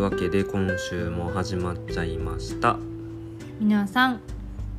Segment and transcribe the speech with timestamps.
[0.00, 2.78] いうわけで今週も始まっちゃいました。
[3.60, 4.20] 皆さん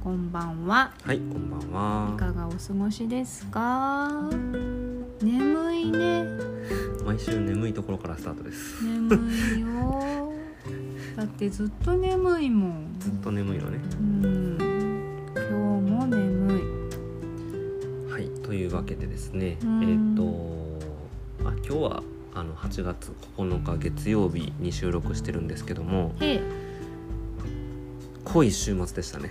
[0.03, 0.91] こんばんは。
[1.03, 2.15] はいこんばんは。
[2.15, 4.09] いかがお過ごしですか？
[5.21, 6.25] 眠いね。
[7.05, 8.83] 毎週眠いところからスタートです。
[8.83, 9.15] 眠
[9.57, 10.33] いよ。
[11.15, 12.95] だってずっと眠いもん。
[12.99, 13.79] ずっと眠いのね。
[13.99, 14.57] うん。
[15.35, 16.59] 今日も眠
[18.07, 18.11] い。
[18.11, 19.59] はいというわけでですね。
[19.61, 22.03] えっ、うんとあ今日は
[22.33, 26.13] あの8月9日月曜日に収録してるんですけども
[28.23, 29.29] 濃い週末でしたね。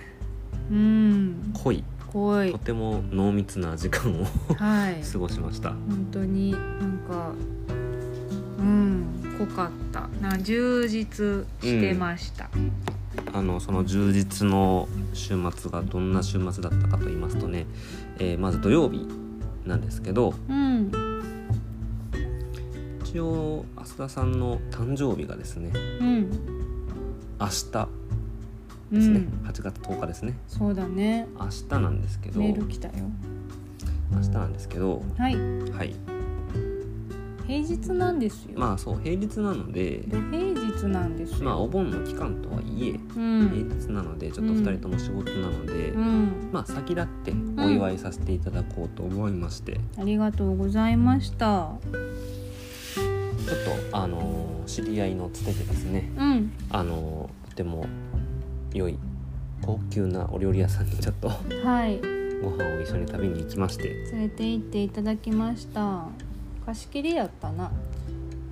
[0.69, 1.51] うん。
[1.63, 1.83] 濃い。
[2.13, 2.51] 濃い。
[2.51, 4.25] とても濃密な時間を
[4.55, 5.01] はい。
[5.11, 5.69] 過ごしました。
[5.69, 6.61] 本当になん
[7.09, 7.33] か
[8.59, 9.05] うん
[9.39, 10.07] 濃かった。
[10.21, 12.49] な充実してました、
[13.33, 17.65] あのその充実の週末がどんな週末だったかと言いますとね、
[18.19, 19.07] えーまず土曜日
[19.65, 20.70] なんですけどうん
[23.11, 26.29] 一応浅田さんの誕生日がですねうん。
[27.37, 27.89] 明日
[28.89, 30.37] うん、ですね、8月10日ですね。
[30.47, 31.27] そうだね。
[31.37, 32.39] 明日なんですけど。
[32.39, 32.93] 明メール来たよ。
[34.21, 35.01] 日なんですけど。
[35.17, 35.35] はい。
[35.35, 35.95] はい。
[37.47, 40.03] 平日なんですよ、まあそう平日なので。
[40.07, 41.45] 土平日なんですよ。
[41.45, 46.49] まあお盆の期間とはいえう平ん日なのでちょっと2人とも仕事なので、うん。
[46.53, 51.73] まあ先立ってお祝いさせていただこうと思いまして、ありがとうございました。
[51.81, 56.51] ちょっとあのー知り合いのつてでですねうん。
[56.69, 57.85] あのーとても
[58.73, 58.97] 良い
[59.61, 61.99] 高級なお料理屋さんにちょっとはい。
[62.41, 63.89] ご飯を一緒に食べに行きまして。
[64.11, 66.05] 連れて行っていただきました。
[66.65, 67.71] 貸し切りやったな。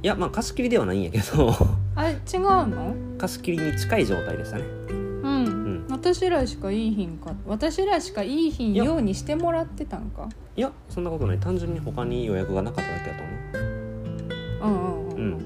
[0.03, 1.51] いやまあ貸し切りではないんやけど。
[1.95, 2.17] あ違う
[2.67, 2.93] の？
[3.17, 4.63] 貸し切りに近い状態でしたね。
[4.89, 5.87] うん、ん。
[5.89, 10.29] 私らしかいい品か私らしかいい品ようにしてもらってたんか？
[10.55, 11.39] いやそんなことない。
[11.39, 13.38] 単純に他に予約がなかっただけだと思う
[14.61, 15.37] うんうんうん、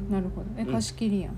[0.00, 0.46] うん、なるほど。
[0.56, 0.72] えうん。
[0.72, 1.34] 貸し切りやん、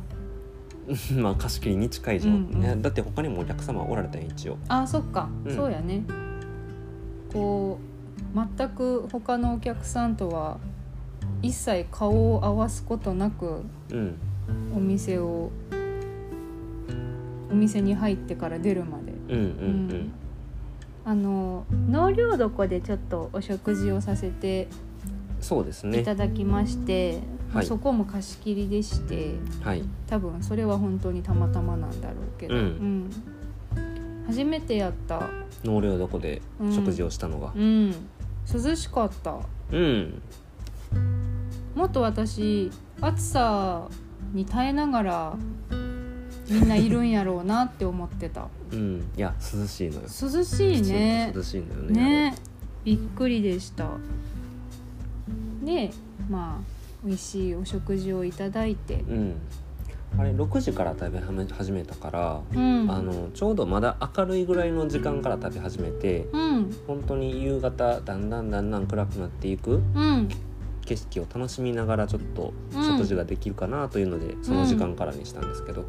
[1.21, 2.63] まあ貸し切りに近い状態、うんうん。
[2.63, 4.57] いやだって他にもお客様おられたんや一応。
[4.69, 5.57] あそっか、うん。
[5.57, 6.03] そうやね。
[7.33, 7.79] こ
[8.35, 10.59] う全く他のお客さんとは
[11.43, 14.15] 一切顔を合わすことなくうん。
[14.77, 15.51] お店を
[17.51, 19.35] お店に入ってから出るまで。
[19.35, 20.13] うんうん
[21.03, 24.90] あの納涼床でちょっとお食事をさせてうん
[25.41, 26.01] そうですね。
[26.01, 27.21] いただきまして、
[27.53, 27.67] はい。
[27.67, 29.83] そこも貸し切りでしてはい。
[30.07, 32.61] 多分それは本当にたまたまなんだろうけど、うん。
[32.61, 33.11] うん。
[34.27, 35.29] 初めてやった。
[35.65, 36.41] 納涼床で
[36.71, 37.53] 食事をしたのが。
[37.55, 37.95] うん。
[38.53, 39.39] 涼しかった。
[39.73, 40.23] うん、
[41.77, 42.71] もっと私
[43.01, 43.89] 暑さ
[44.33, 45.37] に耐えながら
[46.49, 48.49] みんないるんやろうなって思ってた。
[48.73, 50.03] うん、いや涼しいのよ。
[50.03, 51.33] 涼しいね。
[51.35, 52.35] 涼しいのよねね。
[52.85, 53.91] びっくりでした
[55.71, 55.91] で
[56.29, 59.05] まあ美味しいお食事をいただいて。
[59.07, 59.35] あれうん。
[60.19, 62.91] あれ6時から食べ始めたから、うん。
[62.91, 66.77] あのちょうどまだ明るいぐらいの時間から食べ始めてうん。
[66.87, 70.29] 本当に夕方だんだんだんだん暗くなっていくうん。
[70.85, 72.83] 景色を楽しみながらちょっとうん。
[72.99, 75.85] 食事ができるかなというので、その時間からにしたんですけど。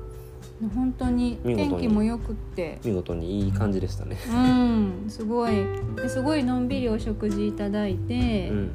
[0.75, 2.80] 本当に天気もよくって。
[2.86, 4.18] 見事にいい感じでしたね。
[4.30, 5.09] うん。
[5.09, 5.53] すごい。
[5.96, 8.72] ですごいのんびりお食事いただいて、うん、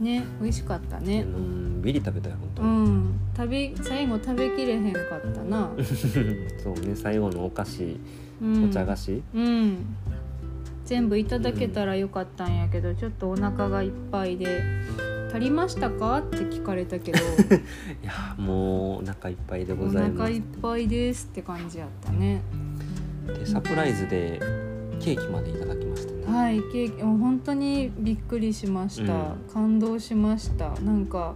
[0.00, 2.72] ね美味しかったのねんびり食べたよ本当うに。
[2.90, 5.70] ん食べ最後食べきれへんかったな、
[6.62, 7.98] そうね最後のお菓子、
[8.42, 9.22] うん、お茶菓子。
[9.34, 9.76] うん。
[10.84, 14.62] 全部いただけたらよかったんやけど、ちょっとお腹がいっぱいで
[15.34, 17.18] 「足りましたか?」って聞かれたけど。
[18.02, 20.16] いやもうお腹いっぱいでおございます。
[20.18, 22.40] 腹いっぱいですって感じやったね。
[23.26, 24.40] でサプライズで
[25.00, 26.12] ケーキまでいただきました。
[26.12, 26.15] ね。
[26.26, 29.52] はいケーキもう本当にびっくりしました、うん。
[29.52, 30.70] 感動しました。
[30.80, 31.34] なんか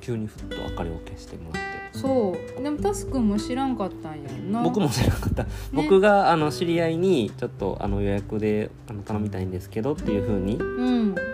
[0.00, 1.98] 急にふっと明かりを消してもらって。
[1.98, 2.62] そう。
[2.62, 4.62] でもタスくんも知らんかったんやんな。
[4.62, 11.14] 僕も知らなかった、僕があの知り合いにちょっとあの予約であの頼みたいんですけどっていう風にうん。
[11.14, 11.24] 伝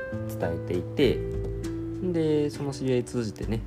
[0.43, 1.19] えていて。
[2.05, 3.61] でその知り合い通じてね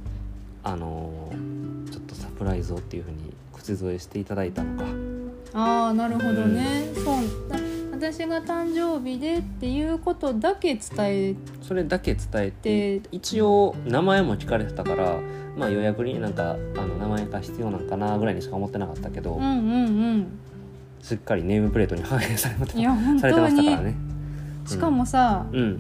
[0.64, 4.86] あのーちょっとサプライズをっていう風に口添えしていただいたのか。
[5.54, 7.06] ああなるほどね、そう。
[7.50, 7.58] だ
[7.98, 15.20] 私が誕生日でっていうことだけ伝えそれだけ伝えて一応名前も聞かれてたから、
[15.58, 20.28] まあ、予約になんかあの名前が必要なんかなぐらいにしか思ってなかったけど、うんうんうん。
[21.02, 23.96] しっかりネームプレートに反映されていや本当に、したからね。
[24.68, 25.80] しかもさ、うん。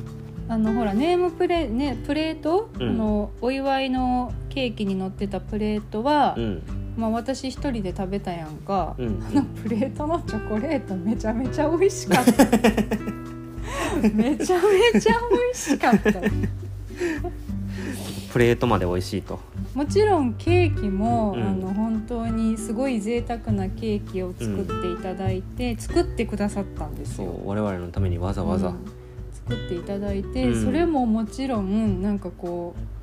[0.50, 2.90] あのほらネームプレねプレート、うん。
[2.90, 9.23] あのお祝いのケーキに載ってたプレートは、うんまあ、私一人で食べたやんか、うん。
[9.31, 12.31] あのプレートのチョコレートめちゃめちゃ美味しかった。
[14.13, 14.59] めちゃ
[14.94, 16.11] めちゃ美味しかった。
[18.33, 19.39] プレートまで美味しいと。
[19.75, 21.44] もちろんケーキも、うん。
[21.44, 27.27] あの本当にすごい贅沢なケーキを作っていただいて、作ってくださったんですよ。
[27.27, 28.75] そう我々のためにわざわざ、うん。
[29.47, 30.65] 作っていただいて、うん。
[30.65, 32.96] それももちろんなんかこう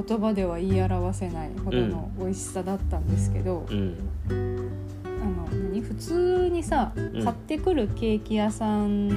[0.00, 3.96] 言葉では言い表せないほどの美味しさだったんですけど、うん。
[4.28, 5.80] あの何？
[5.80, 7.22] 普通にさん。
[7.24, 9.08] 買ってくるケーキ屋さん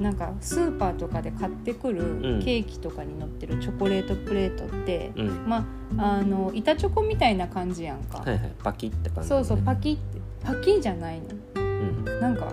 [0.00, 2.42] なんかスーパーとかで買ってくるうん。
[2.42, 5.46] ケーキとかに乗ってるチョコレートプレートって、うん。
[5.46, 5.66] ま
[5.98, 8.52] ああの板チョコみたいな感じやんか、はいはい。
[8.62, 11.26] パキって感じ、そうそうパキキってパキじゃないの。
[11.56, 12.04] うん。
[12.20, 12.50] なんか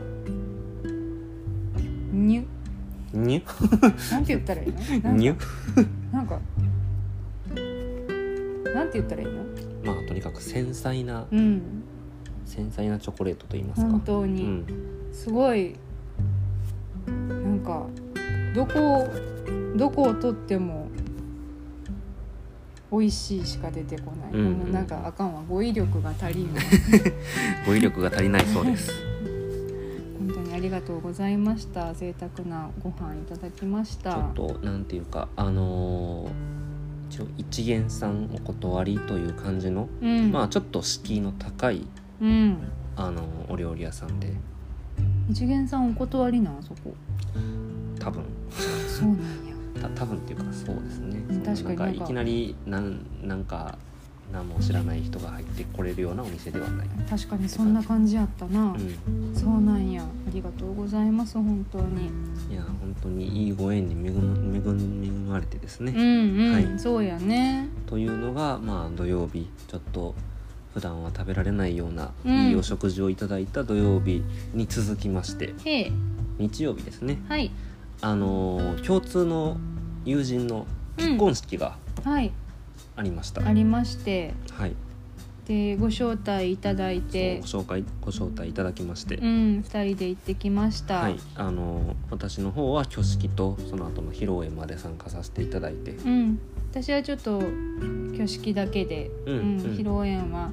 [2.11, 2.45] ニュ？
[3.13, 3.41] にゅ
[4.11, 4.75] なんて言ったらいいの？
[4.91, 5.35] なんかにゅ
[6.11, 6.39] なんか
[8.97, 9.43] 言ったらいいの？
[9.83, 11.61] まあとにかく繊細なうん。
[12.45, 13.87] 繊細なチョコレートと言いますか。
[13.87, 14.65] う本当に、ん。
[15.11, 15.75] すごい。
[17.07, 17.13] な
[17.49, 17.85] んか
[18.55, 19.07] どこを
[19.77, 20.87] どこを取っても
[22.91, 24.53] 美味しいしか出てこない、うんうん。
[24.59, 25.41] もうなんかあかんわ。
[25.47, 26.61] 語彙力が足りんわ。
[27.67, 28.91] 語彙力が足りないそうです。
[30.19, 31.93] 本当にありがとうございました。
[31.93, 36.29] 贅沢なご飯いただきましちたょっとなんていうかあのー
[37.09, 40.31] 一応一元さんお断りという感じの、うん。
[40.31, 41.85] まあちょっと敷居の高い
[42.21, 42.57] うん。
[42.95, 44.33] あのお料理屋さんで。
[45.29, 46.95] 一元さんお断りなんそこ。
[47.99, 48.23] 多分。
[48.49, 49.21] そうなんや。
[49.81, 51.23] た多分っていうかそうですね。
[51.45, 53.77] 確かにいきなりなんなんか
[54.31, 58.75] 何も知らない人が入ってこれるようなお店ではない、確かにそんな感じやったな、
[59.07, 60.03] うん、そうなんや。
[60.03, 62.09] ありがとうございます本当に。
[62.51, 64.11] いや本当にいいご縁に恵
[65.29, 66.79] まれてですね、うんうん、はい。
[66.79, 67.69] そうやね。
[67.85, 69.49] というのがまあ土曜日。
[69.67, 70.13] ちょっと
[70.73, 72.47] 普段は食べられないようなうん。
[72.49, 75.53] いいお食事をいただいた土曜日に続きまして、
[76.37, 77.19] 日曜日ですね。
[77.29, 77.51] はい。
[78.01, 79.57] あのー共通の
[80.05, 82.31] 友人の結婚式がはい
[82.97, 84.33] ありました、ありまして。
[84.51, 84.75] はい。
[85.45, 87.39] でご招待いただいて。
[87.39, 91.19] ご紹介ご招待いただきまして、うん2人で行ってきました、はい。
[91.35, 95.91] あのー私の方は挙式とその後の披露宴まで参加させていただいて。
[95.91, 96.39] うん。
[96.71, 97.37] 私はちょっと
[98.13, 99.57] 挙式だけで、うんうん。
[99.59, 100.49] 披露宴は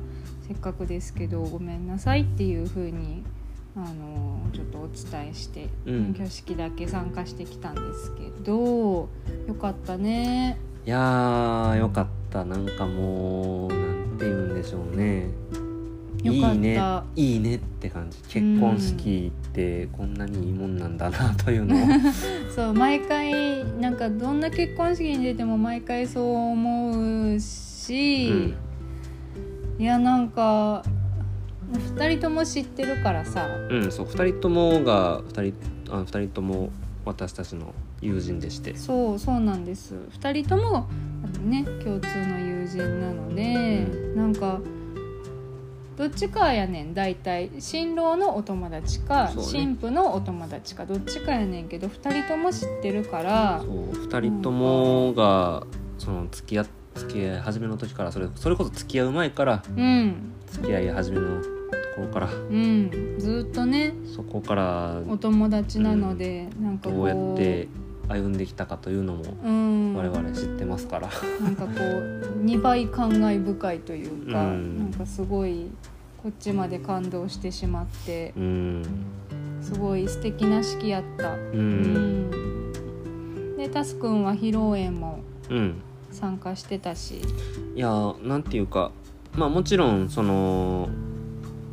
[0.47, 3.25] せっかくですけどごめんなさいっていうふうに
[3.75, 6.11] あのちょっとお伝えして、うん。
[6.11, 9.09] 挙式だけ参加してきたんですけど
[9.49, 10.59] よかったね。
[10.87, 15.29] いやーよかったなんかもうなんて言うんでしょうね。
[16.25, 16.81] いいね
[17.17, 18.17] いいねって感じ。
[18.23, 21.79] 結婚式ってこんなにいいもんなんだなというのを。
[22.57, 28.57] そう毎回なんかどんな結婚式に出ても毎回そう思うし、
[29.79, 29.83] うん。
[29.83, 30.83] いやなんか
[31.73, 33.47] 2人とも知ってるからさ。
[33.71, 36.71] うんそう2人ともが2人あ二人とも
[37.05, 38.77] 私たちの友人でして。
[38.77, 39.95] そうそうなんです。
[40.21, 40.89] 2人とも
[41.25, 44.61] あのね共通の友人なので、なんか
[45.97, 46.93] どっちかやねん。
[46.93, 49.43] 大体新郎のお友達か、ね。
[49.43, 55.67] 新婦のお友達かどっちかやねんけど2人とも知ってるからそう2人ともが
[55.99, 60.33] その付き合付き合い始めの時からそれそれこそ付き合う前からうん。
[60.47, 61.49] 付き合い始めのと
[61.97, 63.15] ころからうん。
[63.19, 67.69] ずっとねそこからお友達なので、なんかこうどうやって
[68.09, 71.09] 歩んできたかというのもうん、我々知ってますから、
[71.41, 74.79] なんかこう2倍感慨深いというか、うん。
[74.79, 75.71] なんかすごい
[76.23, 78.83] こっちまで感動してしまってうん。
[79.61, 81.35] すごい素敵な式やった。
[81.35, 82.31] ううん。
[83.55, 85.21] んでタスくんは披露宴も
[85.51, 85.81] うん。
[86.11, 87.21] 参加してたし、
[87.75, 88.93] いやーなんていうか
[89.35, 90.89] まあもちろんその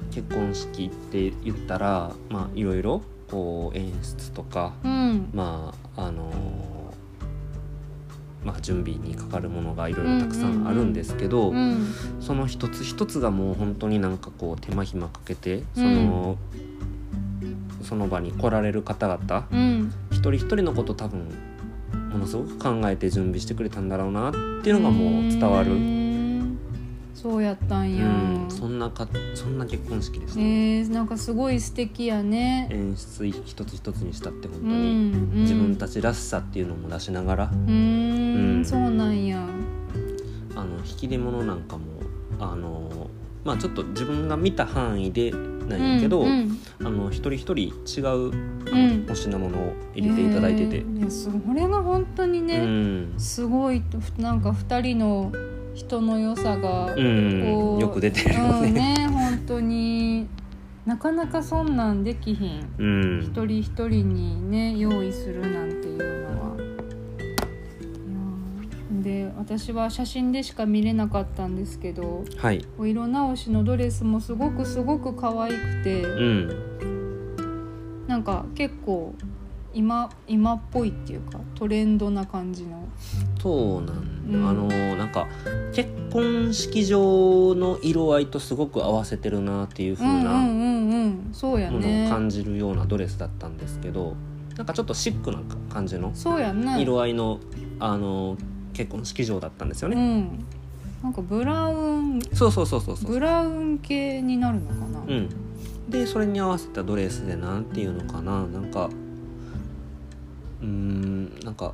[0.09, 5.29] 結婚式って言ったらまあいろいろこう演出とかうん。
[5.33, 6.41] まああのー
[8.43, 16.37] まあ準備にかかるものがいろいろたくさんあるんですけど、うんその一つ一つがもう本当になんかこう手間暇かけてその、
[17.83, 21.27] その場に来られる方々うん、一人一人のこと多分
[22.11, 26.00] ものすごく考えて準備してくれたんだろうなっていうのがもう伝わる、ううんん
[27.21, 28.05] そうやったんや、
[28.49, 38.65] そんなかそんな結婚式でした、えー、なんかすごい素敵やね、演出一つ一つにしたって本当うに、んうん、自分たちらしさっていうのも出しながら、うーんうん。
[38.65, 39.37] そうなんや。
[40.55, 41.83] あの引き出物なんかも
[42.39, 43.09] あの
[43.45, 46.87] まあちょっと自分が見た範囲でなんやけど、うんうん。
[46.87, 49.07] あの一人一人違ううん。
[49.09, 50.99] お品物を入れていただいてて、えー。
[50.99, 55.31] いやすごいこれが本当にうね、ん、すごいとなんか2人の
[55.73, 58.95] 人の良さが、うんよく出てるようんね。
[58.95, 60.27] ね本当に。
[60.85, 62.73] なかなかそんなんできひん。
[62.77, 66.57] うん、一人一人にね用意するなんていうのは。
[69.01, 72.65] で私は写真でしか見れなかったんですけどはい。
[72.77, 78.05] お色直しのドレスもすごくすごく可愛くて、うん。
[78.07, 79.13] なんか結構
[79.73, 82.87] 今今っぽいっていうかトレンドな感じの
[83.41, 84.47] そうなんだ、うん。
[84.47, 85.27] あのなんか
[85.73, 94.15] 結婚式場の色合いとすごく合わせてるなっていう風なものをね感じるようなドレスだったんですけど
[94.57, 96.13] なんかちょっとシックな感じの
[96.77, 97.39] 色合いの
[97.79, 98.37] あの
[98.73, 100.45] 結婚式場だったんですようね、ん。
[101.01, 103.11] なんかブラウンそうそうそうそうそう。
[103.11, 105.29] ブラウン系になるのかな、うん。
[105.89, 108.45] でそれに合わせたドレスでなんていうのかな。
[108.45, 108.89] なんか
[110.61, 111.73] うーんなんか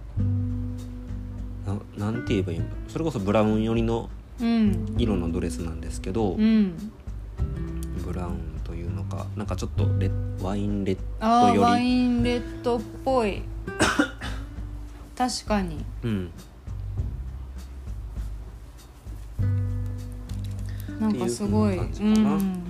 [1.67, 4.09] ななんて言えばいいのそれこそブラウン寄りの
[4.39, 4.95] うん。
[4.97, 6.91] 色のドレスなんですけど、うん。
[8.05, 13.41] ブラウンというのかなんかちょっとレッワインレッあーよりワインレッドっぽい。
[15.17, 15.83] 確かに。
[16.03, 16.31] うん。
[20.99, 22.63] なんかすごいうん。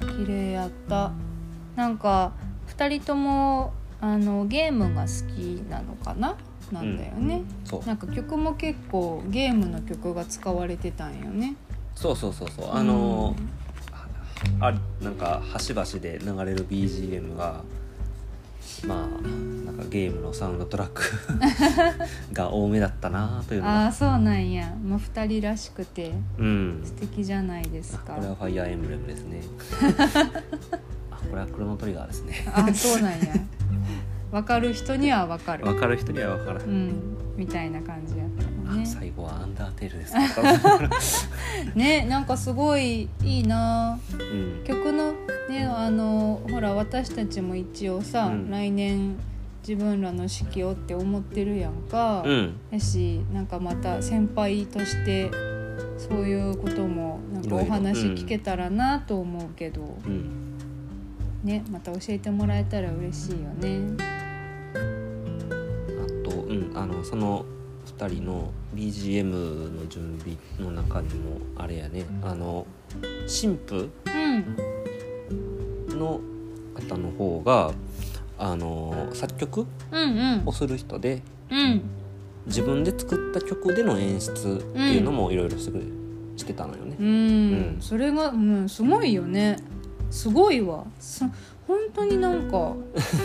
[0.00, 1.12] 綺麗やった。
[1.76, 2.32] なんか
[2.68, 6.36] 2人ともあのゲームが好きなのかな？
[6.72, 7.86] なんだよね、そう。
[7.86, 11.56] なんか曲も結構ゲームの曲が使われてたんよね。
[11.94, 12.70] そうそうそうそう。
[12.72, 13.60] あのー
[14.60, 14.72] あ
[15.02, 17.62] なんか端々で流れる BGM が
[18.86, 19.06] まあ
[19.66, 21.02] なんかゲームのサウンドトラック
[22.32, 23.84] が多めだったなというのが。
[23.84, 26.80] ああそうなんや、まあ、2人らしくてうん。
[26.84, 28.14] 素敵じゃないですか。
[28.14, 29.42] これはファイアーエンブレムですね。
[31.10, 32.46] あこれはクロノトリガーですね。
[32.54, 33.18] あそうなんや
[34.32, 35.64] 分かる人には分かる。
[35.64, 37.16] 分かる人には分からん、うん。
[37.36, 38.82] みたいな感じやったのね。
[38.82, 40.12] あ最後はアンダーテールです。
[40.12, 43.98] か ねなんかすごいいいな。
[44.18, 44.64] うん。
[44.64, 45.12] 曲の
[45.48, 48.50] ねあのほら私たちも一応さ、うん。
[48.50, 49.16] 来年
[49.66, 52.54] 自分らの式をって思ってるやんか、うん。
[52.70, 55.30] やしなんかまた先輩として
[55.98, 60.49] そういうこともなんかお話聞けたらなと思うけど、うん
[61.44, 63.96] ねまた教えてもらえたら嬉しいよね。
[64.74, 67.44] あと、うん、あのその
[67.98, 72.04] 2人の BGM の準備の中にもあれやね。
[72.22, 72.66] あの
[73.26, 75.98] 新婦うん。
[75.98, 76.20] の
[76.74, 77.72] 方の方が
[78.38, 80.42] あの作曲うんうん。
[80.46, 81.82] をする人でうん。
[82.46, 85.82] 自分で作った曲での演出っていうのもいろいろすぐ
[86.36, 86.96] してたのよね。
[86.98, 87.76] うん、うん。
[87.80, 89.56] それが、うん、すごいよね
[90.10, 90.84] すごいわ。
[90.98, 91.24] す
[91.66, 92.74] 本当になんか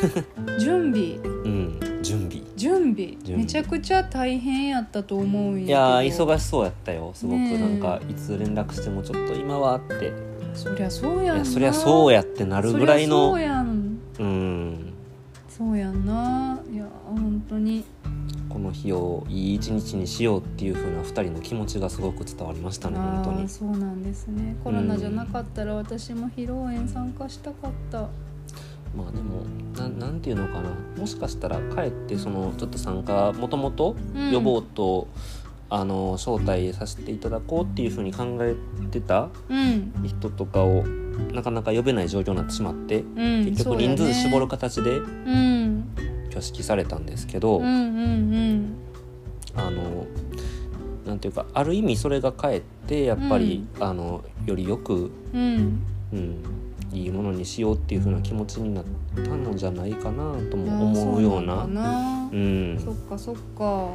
[0.60, 1.16] 準備。
[1.16, 2.44] うん、準備。
[2.56, 3.18] 準備。
[3.24, 3.38] 備。
[3.38, 7.12] めちゃくちゃ大変やったと思うんやいやー忙しそうやったよ。
[7.16, 7.38] すごく。
[7.38, 10.14] なんかいつ連絡してもちょっと今はって。
[10.54, 11.40] そりゃそういやんな。
[11.40, 13.32] やそりゃそうやってなるぐらいの。
[13.32, 13.98] そうやん。
[14.20, 14.94] うん。
[15.50, 16.60] そうやんな。
[16.72, 17.84] いや本当に
[18.56, 23.50] この日をいい一日にしようっていう風な2人の気持ちがすごく伝わりましたね本当に。
[23.50, 24.56] そうなんですね。
[24.64, 27.52] コロナじゃなかったら私も披露宴参加した。
[27.52, 28.08] かった
[28.96, 29.42] まあでも
[29.78, 30.70] なんなんていうのかな。
[30.98, 34.32] もしかしたらかえってそのちょっと参加もともとうん。
[34.32, 35.10] 呼ぼうと、
[35.70, 38.56] あの招待させていただこうっていう風に考え
[38.90, 39.92] てたうん。
[40.06, 40.86] 人とかを
[41.34, 43.04] なかなか呼べない状況になってしまってう
[43.42, 45.90] ん結局人数絞る形でうん
[46.36, 48.76] 挙式されたんですけど、うんうん
[49.56, 50.06] あの
[51.06, 55.82] なんていうかある意味それがかえってやっぱり、あのよりよく、うん。
[56.12, 56.42] うん
[56.92, 61.64] うん、いいものにしようっていう風な気持ちになったのじゃないかなとも思うような。
[61.64, 61.68] そ。
[61.68, 62.30] な。
[62.32, 62.80] うん。
[62.84, 63.90] そっかそっか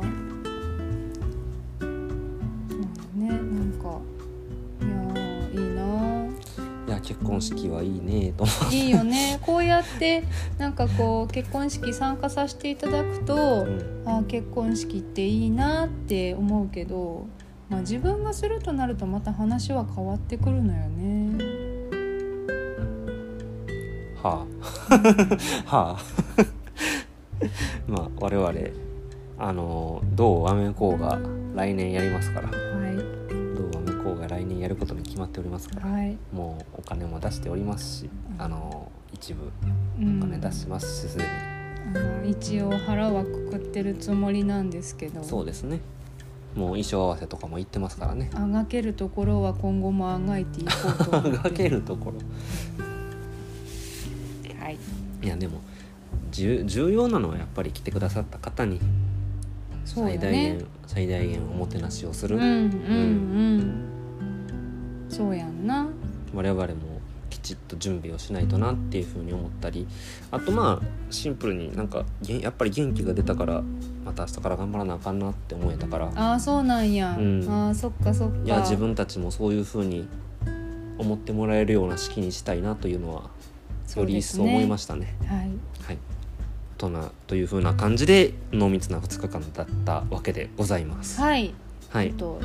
[7.24, 9.38] 婚式はいいねと思いいよね。
[9.42, 10.24] こうやって
[10.58, 14.02] なんかこう結婚式参加させていただくと、う、うん。
[14.06, 17.26] あー結婚式っていいなって思うけど、
[17.68, 21.44] まあ、自分がするとなるとまた話は変わってくるのよね。
[24.22, 24.46] は
[24.90, 24.96] あ。
[25.76, 25.98] はあ。
[27.88, 28.52] まあ我々
[29.38, 31.18] あの同アメコーが
[31.54, 32.48] 来年やりますから。
[32.48, 32.89] は同アメ
[34.60, 36.18] やることに決まっておりますからい、はい。
[36.32, 39.50] もうお金も出しておりますしあの一部
[39.98, 40.18] うん。
[40.18, 41.30] お金出しますしすでに、
[41.94, 45.22] あの一応腹はくくってるつもりなんですけど。
[45.22, 45.80] そうですね。
[46.54, 48.30] もう衣装合わせとかも行ってますからね。
[48.34, 51.38] あがけるところは今後もあがいていこうと思って。
[51.38, 52.18] がけるところ。
[54.58, 54.78] はい。
[55.22, 55.60] いやでも
[56.30, 58.80] 重重要なのはやっぱり来てくださった方に
[59.84, 60.56] 最大だね。
[60.58, 62.50] 限、最大限おもてなしをする、うんうん。
[62.50, 63.99] うん
[65.10, 65.88] そうやんな。
[66.34, 66.74] 我々も
[67.28, 69.86] きちっと準備をしないとなっていうふうに思ったり
[70.30, 73.62] あとまあシンプルになんかやっぱり元気が出たから
[74.04, 76.10] また明日から頑張らなあかんなって思えたから。
[76.14, 77.48] ああそうなんや、うん。
[77.48, 78.36] ああそっかそっか。
[78.44, 80.08] いや自分たちもそういうふうに
[80.98, 83.30] 思ってもらえるような式にしたいなというのは
[83.96, 85.14] より一層思いまししたね。
[85.26, 85.50] たはい。
[85.82, 85.98] はい。
[86.78, 91.20] となというふうな感じで濃密な2日間だったわけでございます。
[91.20, 91.54] はい、
[91.90, 92.40] はい、えっと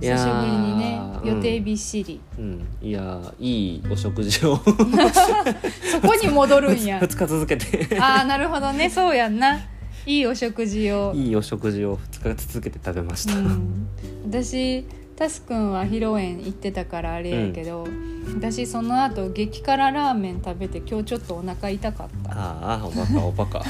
[0.00, 1.36] 久しぶりにねうん。
[1.36, 4.56] 予定びっしり、うん、いやーいいお食事を。
[4.64, 6.98] そこに戻るんや。
[7.00, 7.98] 2日続けて。
[7.98, 8.90] ああなるほどね。
[8.90, 9.58] そうやんな。
[10.04, 11.12] いいお食事を。
[11.14, 13.36] いいお食事を2日続けて食べました。
[13.36, 13.88] うん、
[14.26, 14.84] 私
[15.16, 17.86] タスくんは披露宴行ってたからあれやけど、
[18.34, 22.32] 私その後激辛ラーメン食べて今日ちょっとお腹痛かった。
[22.32, 23.62] ああおバカおバカ。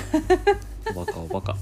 [0.94, 1.56] おバカおバカ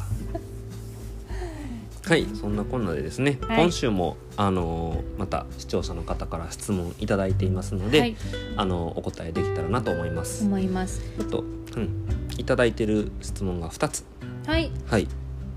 [2.10, 3.62] はいそんなこんなでですね、はい。
[3.62, 8.16] 今週もあのーまた視聴者の方から質問いただいていますので、はい。
[8.56, 11.00] あのーお答えできたらなと思います、思います。
[11.16, 11.44] ちょっと、
[11.76, 12.04] うん、
[12.36, 14.04] いただいてる質問が2つ。
[14.44, 14.72] はい。
[14.88, 15.06] はい。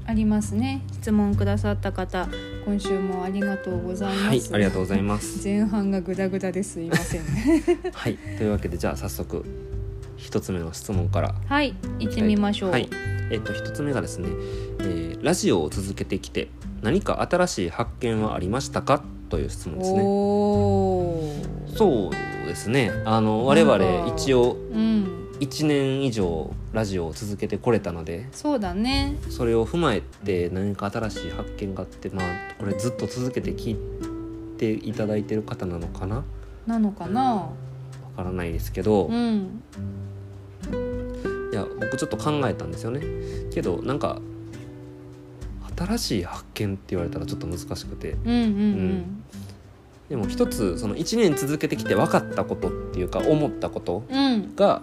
[0.06, 0.84] ありますね。
[0.92, 2.30] 質問くださった方
[2.68, 4.42] 今週もありがとうございます、はい。
[4.54, 5.42] ありがとうございます。
[5.50, 7.24] 前半がグダグダですいません。
[7.92, 8.18] はい。
[8.38, 9.44] というわけでじゃあ早速
[10.20, 11.74] 1つ目の質問からはい。
[11.98, 12.70] 行ってみましょう。
[12.70, 12.88] はい。
[13.32, 14.30] えっと1つ目がですね、
[14.84, 16.50] えーラジオを続けてきて
[16.82, 19.02] 何か新しい発見はありましたか？
[19.30, 20.00] という質問ですね。
[21.78, 22.12] そう
[22.46, 22.92] ですね。
[23.06, 25.20] あの我々一応うん。
[25.40, 29.18] 1年以上ラジオを続けてこれたのでそうだね。
[29.30, 32.26] それを踏まえて何か新しい発見があってまあ
[32.60, 33.78] これずっと続けて聞い
[34.58, 36.18] ていただいてる方なのかな？
[36.18, 36.24] わ
[36.68, 37.50] なのかな？
[38.16, 39.64] からないですけど、うん。
[41.52, 43.02] いや僕ちょっと考えたんですよね。
[43.54, 44.22] けどなんか
[45.76, 48.12] 新しい発見って言われたらちょっと難しくて。
[48.12, 49.24] うんうんうん。
[50.10, 54.56] でも一つその1年続けてきて分かったことっていうか思ったことうん。
[54.56, 54.82] が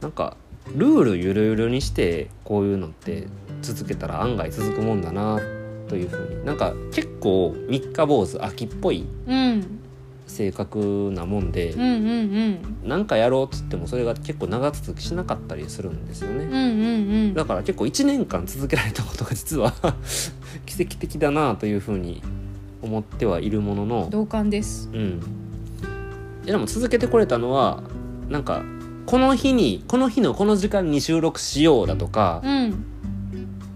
[0.00, 0.36] なんか
[0.76, 3.26] ルールゆるゆるにしてこういうのって
[3.62, 5.40] 続けたら案外続くもんだな
[5.88, 6.44] というふうに。
[6.44, 9.81] なんか結構三日坊主秋っぽいうん
[10.32, 11.88] 性格なもんでうんうん
[12.82, 12.88] うん。
[12.88, 16.44] なんかやろうっつってもそれが結構長続きしなかったりするんですよね。
[16.44, 16.62] うんうんう
[17.28, 17.34] ん。
[17.34, 19.72] だから結構1年間続けられたことが実は
[20.66, 22.22] 奇跡的だなというふうに
[22.82, 24.08] 思ってはいるものの。
[24.10, 24.88] 同感です。
[24.92, 25.20] うん、
[26.44, 27.82] でも続けてこれたのは
[28.28, 28.62] なんか
[29.06, 32.84] この日にこの日のこの時間に収録しようだとかう、ん。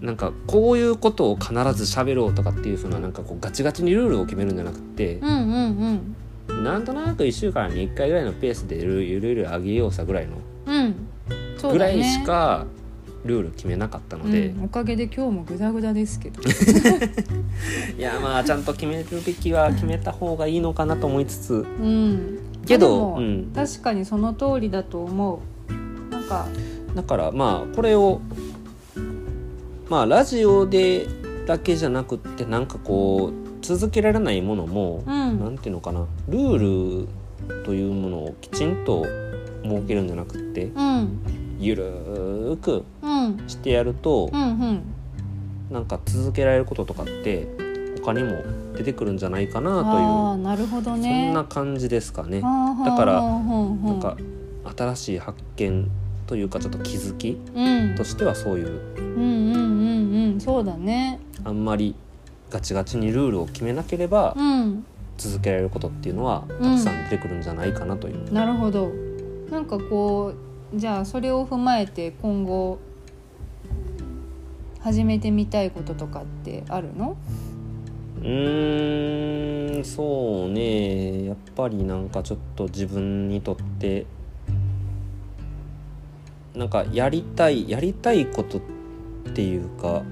[0.01, 6.15] なんかこういうことを必ず喋ろうとかっていうふうななんかこうガチガチにルールを決めるんじゃなくてう、んうん
[6.47, 10.95] なんとなく1週間に1回ぐらいのペースでゆるゆるゆる上げようさぐらいのうんうん
[11.57, 11.93] そうだね。
[11.93, 12.65] ぐらいしか
[13.25, 16.41] ルール決めなかったので、うん、おかげで今日もグダグダですけど。
[17.97, 21.53] いやまあちゃんと決めるべきは決めた方がいいのかなと思いつつ。
[21.53, 22.39] うん。
[22.65, 23.51] けどでもうん。
[23.53, 26.11] 確かにその通りだと思う。
[26.11, 26.47] なんか。
[26.95, 28.21] だからまあこれを
[29.89, 31.07] まあラジオで
[31.45, 35.39] だけじゃなくってなんかこう続けられないものも、うん。
[35.41, 39.05] なんていうのかなルールというものをきちんと
[39.61, 41.19] 設けるんじゃなくってうん。
[41.59, 43.43] ゆるーくうん。
[43.47, 44.81] してやると、うんうん。
[45.69, 47.45] なんか続けられることとかって
[48.01, 48.41] 他にも
[48.77, 51.25] 出てくるんじゃないかなああなるほどという、ね。
[51.25, 52.39] そんな感じですかね。
[52.39, 54.15] だからなんか
[54.77, 55.91] 新しい発見
[56.25, 57.95] というかちょっと気づきうん。
[57.97, 60.39] としてはそういううんうんうんうん。
[60.39, 61.19] そうだね。
[61.43, 61.95] あんまり
[62.57, 64.83] ガチガチにルールを決めなければうん。
[65.15, 68.91] 続けられることっていうのはたくさん出てくるんじゃないかなという、なるほど。
[69.51, 70.33] なんかこ
[70.75, 72.79] うじゃあそれを踏まえて今後
[74.79, 77.15] 始めてみたいこととかってあるの？
[78.21, 81.25] うーんそうね。
[81.25, 84.05] やっぱりなんかちょっと自分にとって
[86.55, 88.61] なんかやりたいやりたいことっ
[89.33, 90.03] ていうか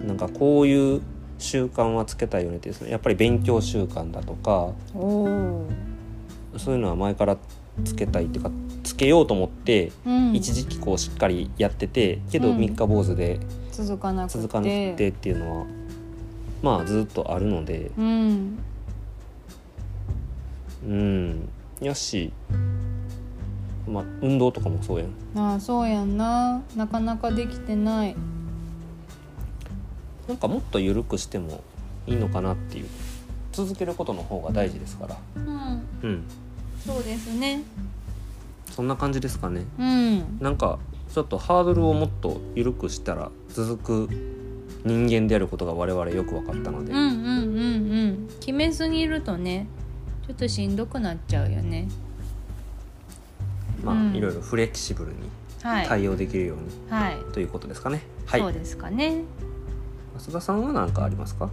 [0.00, 1.02] なんかこういう
[1.38, 7.36] 習慣はつけたいよねってですねやっぱり勉強習慣だとかそういうのは前から
[7.84, 8.50] つけたいっていうか
[8.82, 10.34] つけようと思ってうん。
[10.34, 12.58] 一時期こうしっかりやっててけどうん。
[12.58, 13.38] 三日坊主で
[13.70, 14.38] 続かなくて。
[14.38, 15.66] 続かなくてっていうのは
[16.62, 17.90] まあずっとあるので。
[17.96, 18.58] うん。
[20.84, 21.48] うん。
[21.80, 22.32] よし。
[23.86, 25.38] まあ運動とかもそうやん。
[25.38, 26.62] ああそうやんな。
[26.76, 28.16] なかなかできてない
[30.28, 31.62] なんかもっと緩くしても
[32.06, 32.86] いいのかなっていう。
[33.52, 35.16] 続けることの方が大事ですから。
[35.34, 35.82] うん。
[36.02, 36.24] うん。
[36.86, 37.62] そうですね。
[38.70, 39.64] そんな感じですかね。
[39.78, 40.38] うん。
[40.38, 40.78] なんか
[41.12, 44.08] ちょっとハードルをもっと緩くしたら続く
[44.84, 48.28] 人間であることが我々よく分かったので、うんうんうんうん。
[48.38, 49.66] 決めすぎるとね
[50.26, 51.88] ちょっとしんどくなっちゃうよね。
[53.82, 54.14] まあ、うん。
[54.14, 55.16] いろいろフレキシブルに
[55.62, 57.16] はい、対応できるように、はい。
[57.32, 58.02] ということですかね。
[58.26, 58.40] はい。
[58.40, 59.22] そうですかね
[60.18, 61.48] 増田さんは何かありますか？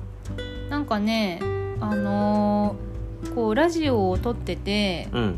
[0.70, 1.40] なんかね
[1.80, 5.36] あのーこうラジオを撮っててうん。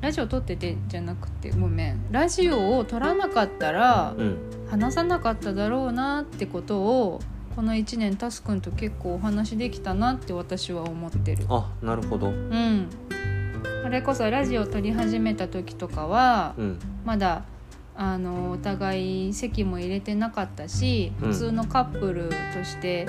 [0.00, 2.06] ラジオ撮っててじゃなくてごめん。
[2.10, 4.36] ラジオを撮らなかったらうん。
[4.68, 7.20] 話さなかっただろうなってことを
[7.54, 11.44] この1年タスくんと結構お話できたなって私は思ってる。
[11.48, 12.28] あなるほど。
[12.28, 12.88] うん。
[13.82, 16.78] それこそラジオ撮り始めた時とかはうん。
[17.04, 17.42] まだ
[18.04, 21.32] あのお互い席も入れてなかったしうん。
[21.32, 23.06] 普通のカップルとして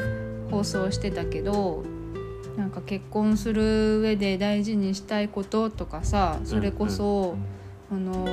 [0.52, 1.84] 放送してたけど、
[2.56, 7.36] なんか結婚する上で大事にしたいこととかさそれこそ、
[7.92, 8.28] あの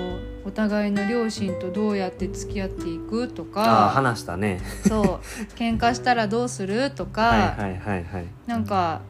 [0.44, 4.60] お互いの両親とどうやって付き合っていくとあか話したね。
[4.86, 5.04] そう
[5.56, 9.00] 喧嘩したらどうするとか、はいはいなんか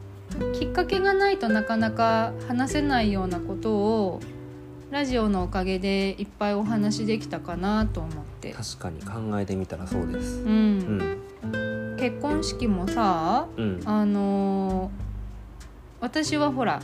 [0.57, 4.21] きっかけがないとなかなか話せないようなことを
[4.91, 10.41] ラジオのおかげでいっぱいお話できたかなと思って、確かに考えてみたらそうです。
[10.41, 10.97] ううん。
[11.95, 13.81] ん結婚式もさうん。
[13.85, 15.11] あのー
[16.01, 16.81] 私はほら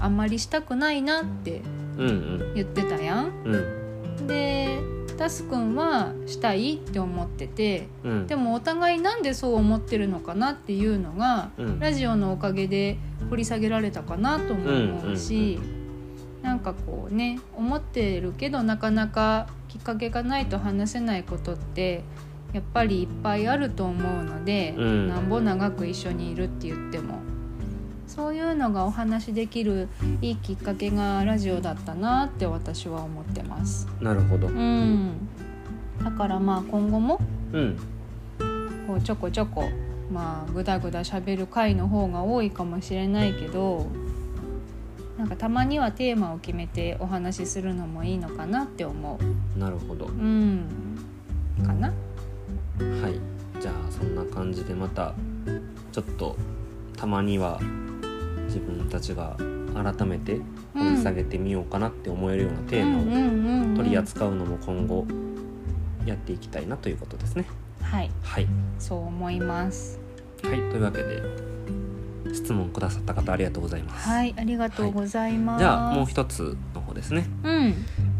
[0.00, 1.62] あんまりしたくないなって
[1.96, 3.28] うん言ってたやん。
[3.44, 3.54] うん。
[3.54, 3.58] う
[4.22, 4.78] んで
[5.16, 8.26] タスくんはしたいって思っててうん。
[8.26, 11.78] でもお互いなんでそう思ってるのかなっていうのがうん。
[11.80, 12.98] ラジオのおかげで
[13.30, 15.58] 掘り下げられたかなとも思うし、
[16.42, 22.02] なんかこうね思ってるけどなかなかきっかけがないと話せないことって
[22.52, 25.08] やっぱりいっぱいあると思うので、うん。
[25.08, 27.18] なんぼ長く一緒にいるって言っても。
[28.06, 29.86] そういうのがお話できる
[30.22, 33.86] いいきっかけがラジオだったなって私は思ってます。
[34.00, 34.48] なるほど。
[34.48, 35.28] うん、
[36.02, 37.20] だからまあ今後も
[37.52, 37.76] うん。
[38.86, 39.68] こうちょこちょこ
[40.10, 43.86] まあぐだぐだしゃべる回の方が多いかもしれないけど
[45.18, 49.58] なんかたまにはテーマを決めてお話しするのもいいのかなって思う。
[49.58, 50.06] なるほど。
[50.06, 50.64] うん。
[51.66, 51.88] かな？
[51.88, 51.94] は
[53.08, 53.20] い。
[53.60, 55.14] じゃあそんな感じでまた
[55.90, 56.36] ちょっと
[56.96, 57.58] たまには
[58.46, 59.36] 自分たちが
[59.74, 60.40] 改めて
[60.74, 65.04] 掘り下げてみようかなって思えるようなテーマをを取り扱うのも今後
[66.06, 67.46] やっていきたいなということですね。
[67.82, 68.10] はい。
[68.22, 68.46] はい、
[68.78, 69.98] そう思います。
[70.44, 71.47] はい、というわけで
[72.34, 74.08] 質問くださった方ありがとうございます。
[74.08, 77.26] はいありがとうございます、じゃあもう一つの方ですね。
[77.42, 77.74] うん。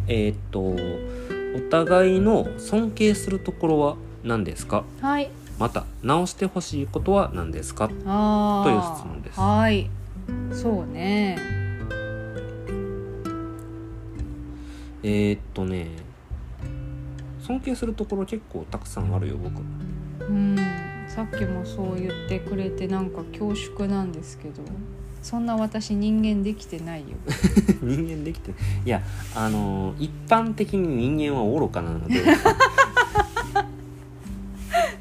[0.07, 4.85] えーっとお互いの尊敬するところは何ですか？
[5.01, 5.31] はい。
[5.59, 7.91] また直してほしいことは何ですか？
[8.07, 9.41] あという質問です。
[9.41, 9.91] はい。
[10.53, 11.39] そうね。
[15.03, 15.89] えーっとね
[17.41, 19.61] 尊敬するところ結構たくさんあるよ僕。
[20.29, 20.57] うん
[21.09, 24.63] さっきもそう言ってくれてなんか恐縮なんですけど
[25.23, 27.17] そんな私人間できてないよ。
[27.83, 28.53] 人間できて
[28.85, 29.03] いや
[29.35, 32.23] あのー一般的に人間は愚かなので、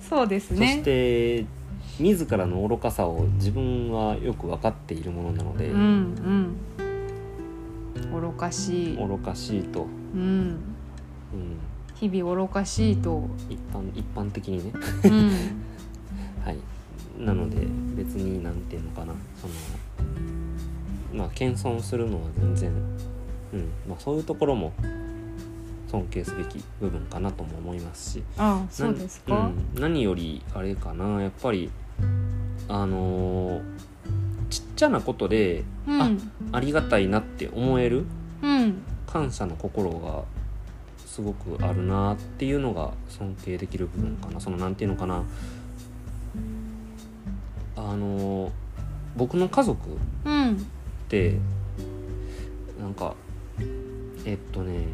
[0.10, 1.46] そうですそして
[2.00, 6.56] 自らの愚かさを自分はよく分かっているものなので、うん
[8.12, 8.22] うん。
[8.22, 10.58] 愚かしい、愚かしいと、うん、うん、
[11.96, 14.72] 日々愚かしいと、一般一般的にね。
[15.06, 15.32] うん、
[16.44, 16.58] はい。
[17.20, 17.58] なので
[17.96, 19.14] 別になんていうのかな。
[19.42, 19.54] その
[21.14, 22.72] まあ謙遜するのは全然、
[23.54, 23.72] うん。
[23.88, 24.74] まあ、そういうところも
[25.90, 28.24] 尊敬すべき部分かなとも思いますし。
[28.38, 31.22] ああそうですか、なうん、何よりあれかな。
[31.22, 31.70] やっぱり
[32.68, 33.62] あのー
[34.50, 36.02] ちっちゃなことでうん。
[36.02, 36.10] あ
[36.54, 38.06] ありがたいなって思える
[38.42, 38.82] うん。
[39.06, 40.24] 感謝の心が
[41.06, 44.40] すごくあるなっていうのが尊敬できる部分かな。
[44.40, 45.24] そのなんていうのかな
[47.88, 48.52] あの
[49.16, 49.92] 僕の家族っ
[50.26, 50.66] うん。
[51.10, 51.38] て
[52.80, 53.16] なんか
[54.26, 54.86] えっとね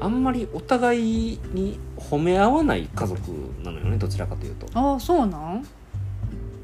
[0.00, 0.98] あんまりお互
[1.34, 3.20] いに褒め合わない家族
[3.62, 4.66] なのよねどちらかというと。
[4.74, 5.66] ああそうなん？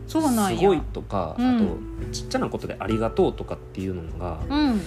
[0.07, 0.59] そうなんや。
[0.61, 1.57] すごいとか、うん。
[1.57, 4.81] あとちっちゃなことで「ありがとう」とかっていうのがうん。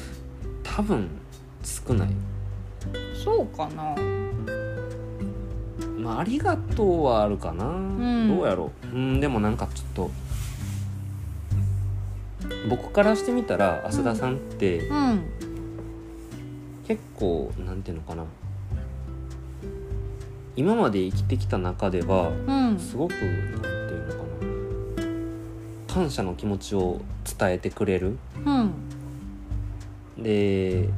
[0.63, 1.08] 多分
[1.63, 2.10] 少ない。
[3.23, 3.95] そうかな
[6.01, 8.27] まあ、ありがとうはあるかな、ん。
[8.35, 8.95] どうやろう。
[8.95, 10.11] うんでもなんかちょっと
[12.69, 15.23] 僕からしてみたら浅田さんってうん。
[16.87, 18.23] 結構なんていうのかな。
[20.55, 22.79] 今まで生きてきた中ではうん。
[22.79, 24.17] すごくなんていうのか
[25.87, 25.93] な。
[25.93, 26.99] 感謝の気持ちを
[27.39, 28.17] 伝えてくれる。
[28.43, 28.71] うん。
[30.17, 30.89] で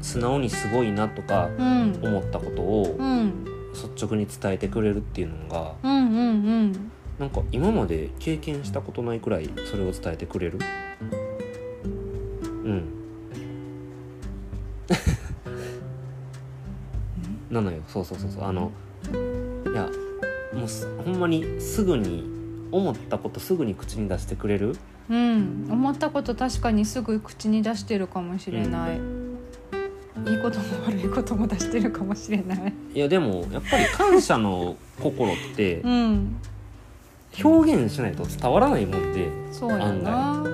[0.00, 1.98] 素直にすごいなとかうん。
[2.02, 6.22] 思ったことをうん率直に伝えてくれるっていうのが、うんうんう
[6.66, 6.90] ん。
[7.18, 10.58] なんか今まで経験したことないくらいそれを伝えてくれる？
[12.64, 12.84] うん。
[17.50, 17.82] なのよ。
[17.86, 18.44] そうそうそうそう。
[18.44, 18.72] あの
[19.72, 19.88] いや
[20.52, 20.68] もう
[21.04, 22.24] ほんまにすぐに
[22.72, 24.76] 思ったことすぐに口に出してくれる？
[25.08, 25.68] うん。
[25.70, 29.13] 思ったこと確かにすぐ口に出してるかもしれない、うん。
[30.26, 32.72] いいことも悪いことも出してるかもしれない。
[32.94, 36.36] いやでもやっぱり感謝の心って うん。
[37.42, 40.44] 表現しないと伝わらないもんでそうやな。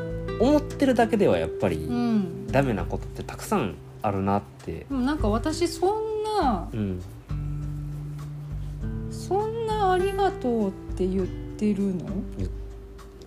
[0.40, 2.46] 思ってるだけではやっぱりうん。
[2.46, 4.72] ダメなことってたくさんあるなって。
[4.72, 5.90] でもなんか私そん
[6.40, 7.00] なうん。
[9.10, 11.26] そんなありがとうって言っ
[11.58, 12.06] てるの？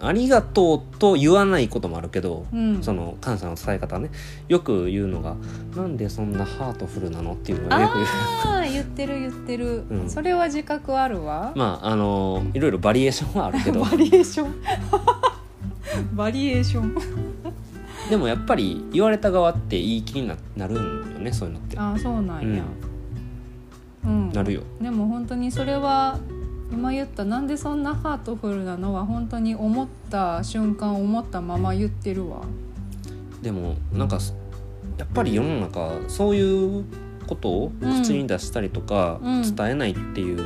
[0.02, 2.84] ありがとうと言わないこともあるけど、うん。
[2.84, 4.10] その感謝の伝え方ね
[4.50, 5.36] よく言うのが
[5.76, 8.06] 「なんでそんなハートフルなの?」っていうのがよく言う。
[8.46, 10.10] ああ言ってる言ってる、うん。
[10.10, 13.82] それは自覚あるわ、まああのいろいろバリエーションはあるけど。
[13.86, 14.54] バリエーション？
[16.16, 16.96] バリエーション。
[18.10, 21.78] でもやっぱり言われた側っていい気にななるんよねそういうのって。
[21.80, 22.64] ああそうなんや。
[24.06, 24.62] うん、なるよ。
[24.82, 26.18] でも本当にそれは
[26.74, 32.42] 今言ったなんでそんなハートフルなのは本当に思った瞬間思ったまま言ってるわ。
[33.42, 34.20] でもなんか
[34.98, 36.86] やっぱり世の中そういう
[37.28, 39.56] ことを口に出したりとか、うん。
[39.56, 40.40] 伝えないっていう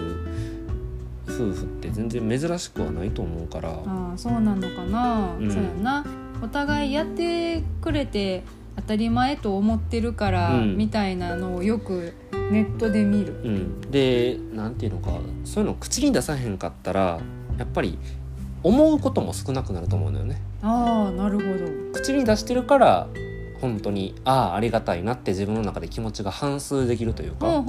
[1.27, 5.51] 夫婦って全然珍しくはないと思うから、ああそうなのかな、うん。
[5.51, 6.05] そうやな。
[6.43, 8.43] お互いやってくれて
[8.77, 10.77] 当たり前と思ってるから、うん。
[10.77, 12.13] みたいなのをよく
[12.51, 13.33] ネットで見る。
[13.43, 15.11] うん、でなんていうのか
[15.43, 17.19] そういうの口に出さへんかったら
[17.57, 17.97] やっぱり
[18.63, 20.41] 思うことも少なくなると思うのよね。
[20.61, 21.71] ああなるほど。
[21.93, 23.07] 口に出してるから
[23.61, 27.63] 本当にああありがたいなって自分の中で気持ちが反数できるというか、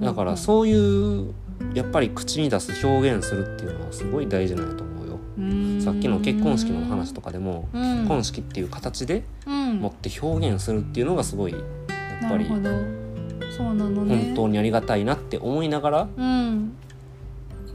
[0.00, 1.34] だからそういう
[1.74, 5.18] やっぱり口に出す表現するっていうのはすごい大事なんやと思うよ。
[5.38, 7.96] うさっきの結婚式の話とかでも、うん。
[8.00, 14.16] 結婚式っていう形でうん持って表現するっていうのがすごいやっぱりそうなのね。
[14.26, 16.76] 本当にありがたいなって思いながらうん。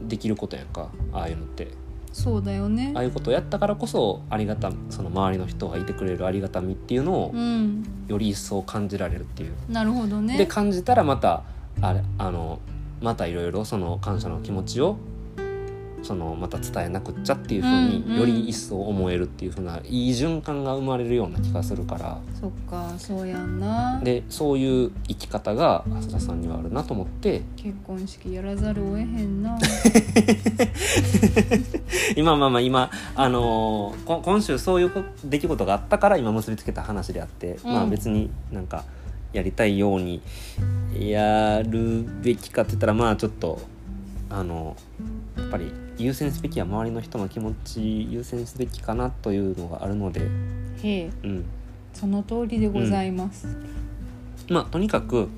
[0.02, 1.68] できることやんかああいうのって。
[2.12, 2.92] そうだよね。
[2.94, 7.84] ああいうことをやったからこそありがたその周りの人がいてくれるありがたみっていうのをうん。
[8.08, 10.38] より一層感じられるっていう、なるほどね。
[10.38, 11.42] で感じたらまた
[11.80, 12.60] あれあの
[13.02, 14.96] またいろいろその感謝の気持ちを
[16.06, 22.18] そのまた伝えなくっちゃっていうふうにより一層思えるっていうふうないい循環が生まれるような気がするから。
[22.40, 24.00] そっかそうやんな。
[24.00, 27.42] でそういう生き方が浅田さんにはあるなと思って。
[27.56, 29.58] 結婚式やらざるを得へんな。
[32.14, 37.72] 今まあまあ今あのーこ今週そういうこ出来事があったから今結びつけた話であって、うん。
[37.72, 38.84] まあ別になんか
[39.32, 40.22] やりたいように
[40.96, 43.60] やるべきかって言ったらまあちょっと
[44.30, 44.76] あの
[45.36, 50.26] やっぱり優先すべきは周りの人の気持ち優先すべきかなというのがあるので、へ
[50.84, 51.10] え。
[51.24, 51.44] うん、
[51.94, 53.46] その通りでございます、
[54.48, 55.28] まあとにかく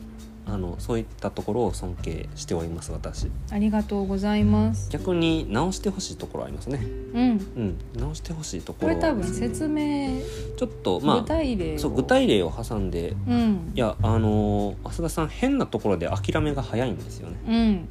[0.47, 3.31] あのそういったところを尊敬しております私。
[3.51, 4.91] ありがとうございます。
[4.91, 6.81] 逆に直してほしいところありますね。
[7.13, 7.31] うん。
[7.57, 7.79] うん。
[7.95, 10.21] 直してほしいところこれ多分説明、
[10.57, 11.79] ちょっとまあ具体例を。
[11.79, 13.73] そう具体例を挟んでうん。
[13.75, 17.37] いやあのー浅田さん変なところで諦めが早いんですよね。
[17.47, 17.89] うん。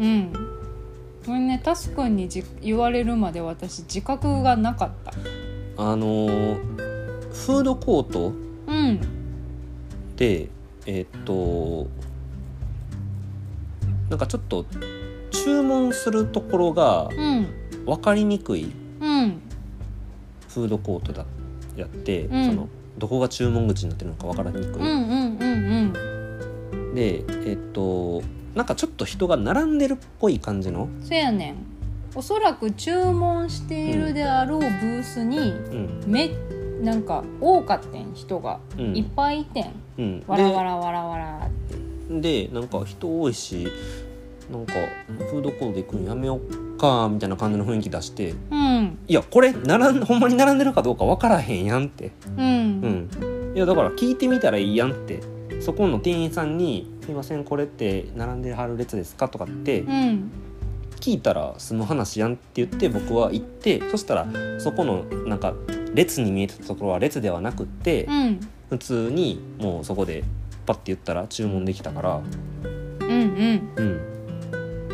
[0.00, 0.51] うん
[1.24, 5.12] これねタスくんにじ言われるまで私自覚がなかった。
[5.76, 6.82] あのー
[7.32, 8.32] フードコート
[8.66, 9.00] うん。
[10.16, 10.48] で
[10.86, 11.88] えーっと
[14.10, 14.66] なんかちょっと
[15.30, 17.46] 注文するところがうん。
[17.86, 19.40] 分かりにくいうん。
[20.48, 21.24] フードコートだ
[21.76, 22.46] やって、うん。
[22.46, 25.92] そのどこが注文口になってるのか分からにくい、うんうんうん
[26.74, 26.94] うん。
[26.94, 28.22] でえーっと
[28.54, 31.56] なんかちょっと人が並んでるっぽい感じの、そやねん。
[32.14, 36.02] おそらく注文しているであろうブースにうん。
[36.06, 36.30] め
[36.82, 38.96] なんか多かってん人が、うん。
[38.96, 39.72] いっぱいいてん。
[39.98, 41.50] うん、わらわらわらわらっ
[42.10, 42.20] て。
[42.20, 43.68] でなんか人多いし
[44.50, 44.74] なんか
[45.30, 48.98] フードコート行くのやめようかみたいな感じの雰囲気出してうん。
[49.08, 52.12] いやこれ並んほんまに並んでるかどうか分からへんやんって。
[52.36, 53.56] うん、うん。
[53.56, 55.22] いやだから聞いてみたらいいやんって。
[55.60, 60.30] そこの店員さんに「すいませんこれって並んではる列ですか?」とかってうん。
[61.00, 64.28] 聞いたら済む話やんって言って僕は行ってそしたら
[64.60, 65.52] そこのなんか
[65.94, 68.40] 列に見えたところは列ではなくってうん。
[68.70, 70.22] 普通にもうそこで
[70.64, 72.20] パッて言ったら注文できたから
[73.00, 74.00] うんうん。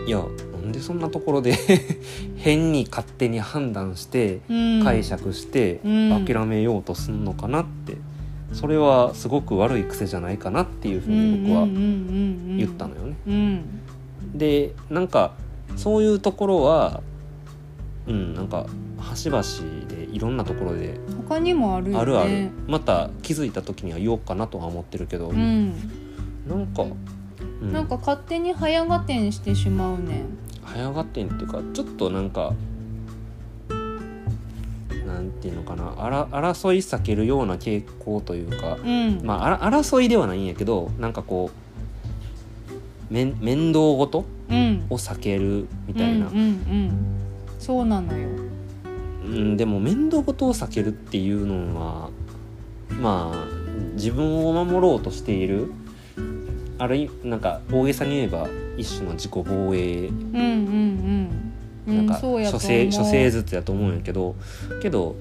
[0.00, 0.08] うん。
[0.08, 1.52] いやなんでそんなところで
[2.38, 4.82] 変に勝手に判断してうん。
[4.82, 6.24] 解釈してうん。
[6.24, 7.98] 諦めようとすんのかなって
[8.52, 13.16] それはすごく悪い癖じゃないかなっていうふうに僕は言ったのよね。
[13.26, 13.80] うん
[14.34, 15.32] でなんか
[15.76, 17.02] そういうところは
[18.06, 18.66] うんなんか
[18.98, 19.42] 端々
[19.88, 21.98] でいろんなところで他にもあるよね。
[21.98, 22.50] あるある。
[22.66, 25.72] また気づいた時には言おうかなとは思ってるけど、うん。
[26.48, 26.84] なんか、
[27.62, 30.20] うなんか勝手に早合点してしまうね。
[30.20, 32.52] ん早がってんっていうかちょっとなんか
[35.08, 39.20] なんていうのかなあら争い避けるような傾向というか、うん。
[39.24, 41.50] まああら争いではないんやけどなんかこ
[43.10, 44.86] う面面倒ごとうん。
[44.90, 46.92] を避けるみたいな、うんうんうん。
[47.58, 48.28] そうなのよ。
[49.24, 52.10] うん、でも面倒ごとを避けるっていうのは
[52.98, 53.46] まあ
[53.94, 55.70] 自分を守ろうとしている
[56.78, 59.44] あるいなんか大げさに言えば一種の自己防
[59.74, 60.42] 衛うんうんうん。
[60.42, 60.44] う
[61.44, 61.47] ん
[61.88, 64.36] なんか処世処世術やと思うんやけど
[64.82, 65.16] けど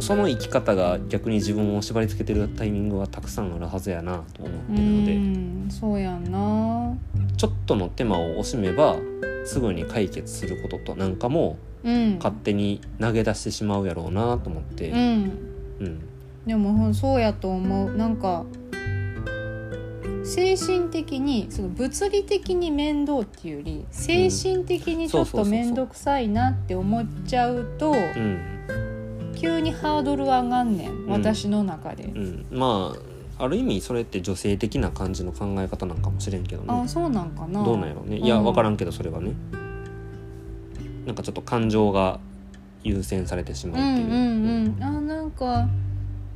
[0.00, 6.96] その生き方が逆に自分を縛り付けてるタイミングはたくさんあるはずやなと思ってるのでうんそうやんな。
[7.36, 8.96] ちょっとの手間を惜しめば
[9.44, 12.14] すぐに解決することとなんかもうん。
[12.16, 14.98] 勝手に投げ出してしまうやろうなと思って、うん。
[15.80, 16.00] うん。
[16.46, 17.94] でもそうやと思う。
[17.94, 18.44] なんか
[20.24, 28.54] 精神的にその物理的に面倒っていうより精神的にちょっと面倒くさいなって思っちゃうとうん。
[29.36, 32.94] 急にハードル上がんねんん私の中で、うん、ま
[33.38, 36.68] あある意味それって女性的な感じの考え方なんかもしれんけどね。
[36.68, 37.64] あそうなんかな。
[37.64, 38.18] どうなんやろうね。
[38.18, 38.44] いやうん。
[38.44, 39.32] 分からんけどそれはね。
[41.04, 42.20] なんかちょっと感情が
[42.84, 44.82] 優先されてしまううっていう、んうんうん。
[44.82, 45.68] あなんか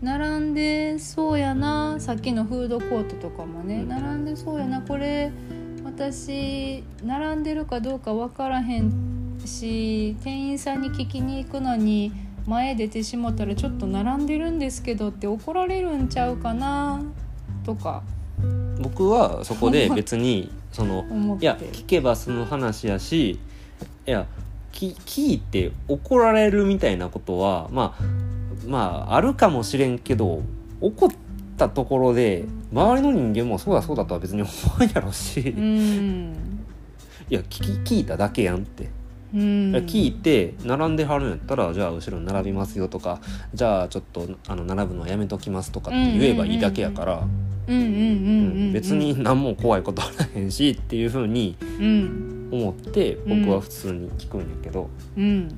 [0.01, 3.89] 並んでそうやなさっきのフードコートとかもね、うん。
[3.89, 5.33] 並んでそうやなこれ
[5.85, 8.93] 私並んでるかどうか分からへん
[9.45, 12.13] し店員さんに聞きに行くのに
[12.47, 17.03] 前出てしもたらちょっと並んでるんですけどって怒られるんちゃうかな
[17.65, 18.03] とか。
[18.81, 21.05] 僕はそこで別にその
[21.41, 23.33] いや聞けばその話やし
[24.07, 24.27] いや
[24.71, 28.05] き聞いて怒られるみたいなことはまあ
[28.69, 30.43] まああるかもしれんけど
[30.81, 31.09] 怒っ
[31.57, 36.35] たところで周りの人間もそうだそうだとは別に思わんやろし、う いん
[37.31, 38.91] や聞き聞いただけやんって、
[39.35, 39.41] うん。
[39.87, 43.21] 聞いて並んではるんやったらじゃあ後ろに並びますよとか
[43.55, 47.27] じゃあちょっとあの並ぶのはやめときますとかって言えばいいだけやから、
[47.67, 47.91] うんうんうんうん、う
[48.71, 55.49] ん、別に何も怖いことはないへんしっていうふうにうん思って僕は普通に聞くんやけど、うん。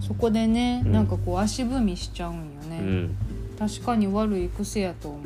[0.00, 0.92] そこでね、うん。
[0.92, 3.16] なんかこう足踏みしちゃうんよね、うん。
[3.58, 5.20] 確かに悪い癖やと思う。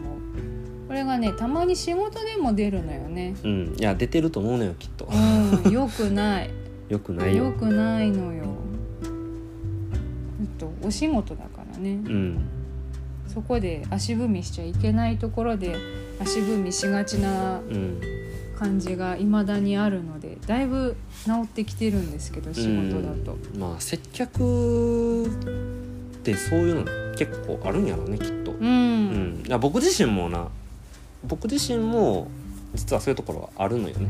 [0.88, 3.35] これがねたまに仕事でも出るのよね。
[3.42, 5.09] うん、いや出てると思うのよきっと。
[5.64, 5.70] うん。
[5.72, 6.50] よくない。
[6.88, 7.44] よくないよ。
[7.44, 8.44] よくないのよ。
[10.59, 11.90] とお仕事だからね。
[11.90, 12.38] うん。
[13.26, 15.74] そこで足踏みしちゃいけないところで
[16.20, 18.00] 足踏みしがちなうん。
[18.54, 25.24] 感じが未だにあるのでだいぶ治ってきてるんですけど仕事だと、まあ接客
[26.32, 29.42] ってそういうの結構あるんやろうねきっと、ううん。
[29.42, 30.48] んいや僕自身もな。
[31.26, 32.28] 僕自身も
[32.74, 34.08] 実はそういうところはあるのよね。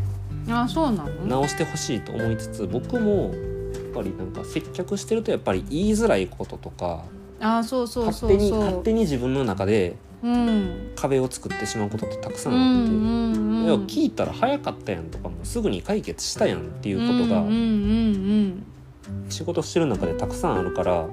[0.48, 1.26] あそうなの？
[1.26, 3.32] 直してほしいと思いつつ僕も
[3.74, 7.04] やっぱりなんか接客してるとやっぱり言いづらいこととか
[7.40, 8.64] あそうそう勝手にそうそう。
[8.66, 10.90] 勝手に自分の中でうん。
[10.96, 19.30] 壁を作ってしまうことってたくさうんんあって、うんうん聞いたら早かったやんとかもうすぐに解決したやんっていうことがうんうんうん。
[19.30, 21.08] 仕事してる中でたくさんあるから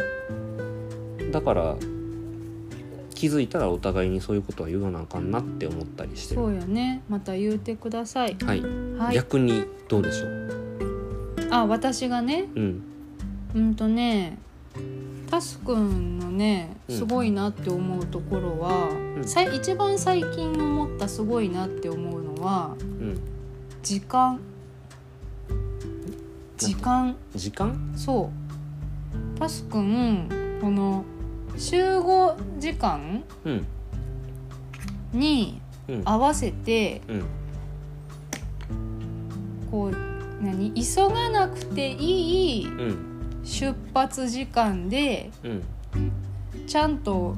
[1.32, 1.76] だから
[3.16, 6.42] 気づいたらお互いにそういうことは言わなあかんなって思ったりしてる。
[6.42, 7.04] そうよね。
[7.08, 8.36] また言うてください。
[8.44, 8.62] はい、
[8.98, 9.16] はい。
[9.16, 11.48] 逆にどうでしょう？
[11.52, 12.48] あ私がね？
[12.56, 12.84] うん。
[13.54, 14.38] うんとね
[15.30, 16.98] タスくんのねうん。
[16.98, 19.28] すごいなって思うところは、うん。
[19.28, 23.22] さい一番最近思ったすごいなって思うのはうん。
[23.84, 24.40] 時間。
[26.58, 27.16] 時間。
[27.36, 27.94] 時間？
[27.96, 28.32] そ
[29.36, 29.40] う。
[29.40, 30.28] タスくん
[30.62, 31.04] この
[31.58, 33.68] 集合時間うん。
[35.14, 36.02] にうん。
[36.06, 37.24] 合わせてうん。
[39.70, 40.74] こう何？
[40.74, 42.98] 急がなくていいうん。
[43.44, 45.64] 出発時間でうん。
[46.68, 47.36] ちゃんと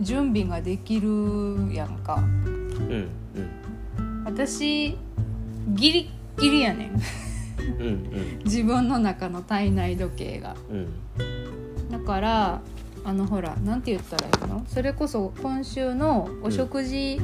[0.00, 2.16] 準備ができるやんか。
[2.16, 3.08] うん。
[4.24, 4.96] 私
[5.68, 7.00] ギリギリやねん。
[7.80, 7.86] うん。
[7.86, 8.40] うん。
[8.44, 10.56] 自分の中の体内時計が。
[10.70, 10.88] うん。
[11.90, 12.60] だから
[13.06, 14.64] あのほらなんて言ったらいいの？
[14.66, 17.20] それこそ今週のお食事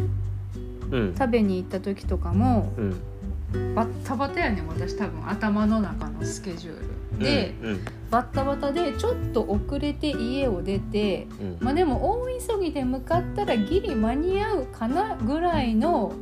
[0.92, 1.14] うん。
[1.18, 3.74] 食べに行った時とかもうん。
[3.74, 7.24] バッタバタやねん私多分頭の中のスケジュール。
[7.24, 7.80] で、うん。
[8.10, 11.56] バッタバタでちょっと遅れて家を出てうん。
[11.60, 16.12] まあでも大急ぎで向かったらギリ間に合うかなぐらいの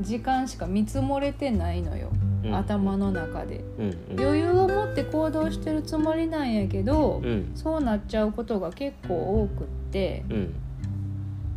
[0.00, 2.10] 時間しか見積もれてないのよ、
[2.44, 2.54] うん。
[2.54, 3.64] 頭の中で。
[3.78, 4.20] うんうん。
[4.20, 7.52] 余裕を持って行動してるつもりなんやけど、うん。
[7.54, 10.24] そうなっちゃうことが結構多くって。
[10.30, 10.54] うん。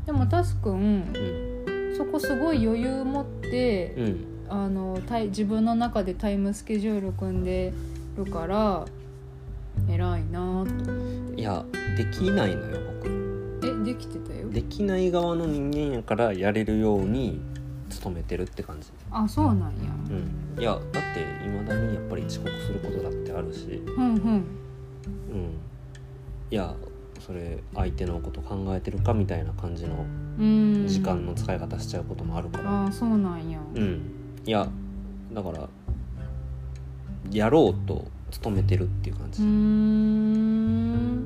[0.05, 1.95] でもタスくんうん。
[1.97, 4.25] そこすごい余裕持って、うん。
[4.47, 7.73] あの自分の中でタイムスケジュール組んで
[8.15, 8.85] るから
[9.89, 11.65] 偉いなといや
[11.97, 13.59] できないのよ僕。
[13.63, 14.49] えできてたよ。
[14.49, 17.39] できない側の人間やからやれるように
[18.03, 18.87] 努めてるって感じ
[19.17, 19.65] あそうなんや。
[20.09, 20.61] うん。
[20.61, 23.81] いやだっていまだにやっぱり遅刻することだってあるし。
[23.97, 24.13] うんうん。
[24.13, 24.43] うん。
[26.51, 26.75] いや
[27.19, 30.05] それ相手のこと考えてるかみたいな感じの
[30.37, 30.85] うん。
[30.87, 32.85] 時間の使い方しちゃうこともあるから。
[32.85, 33.59] あそうなんや。
[33.73, 34.01] うん。
[34.45, 34.67] いや
[35.33, 35.69] だから
[37.31, 38.05] やろうと
[38.43, 41.23] 努めてるっていう感じ、うーん。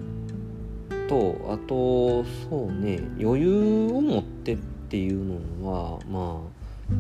[1.08, 4.58] とあとそうね余裕を持ってっ
[4.90, 5.26] ていう
[5.62, 6.94] のはまあ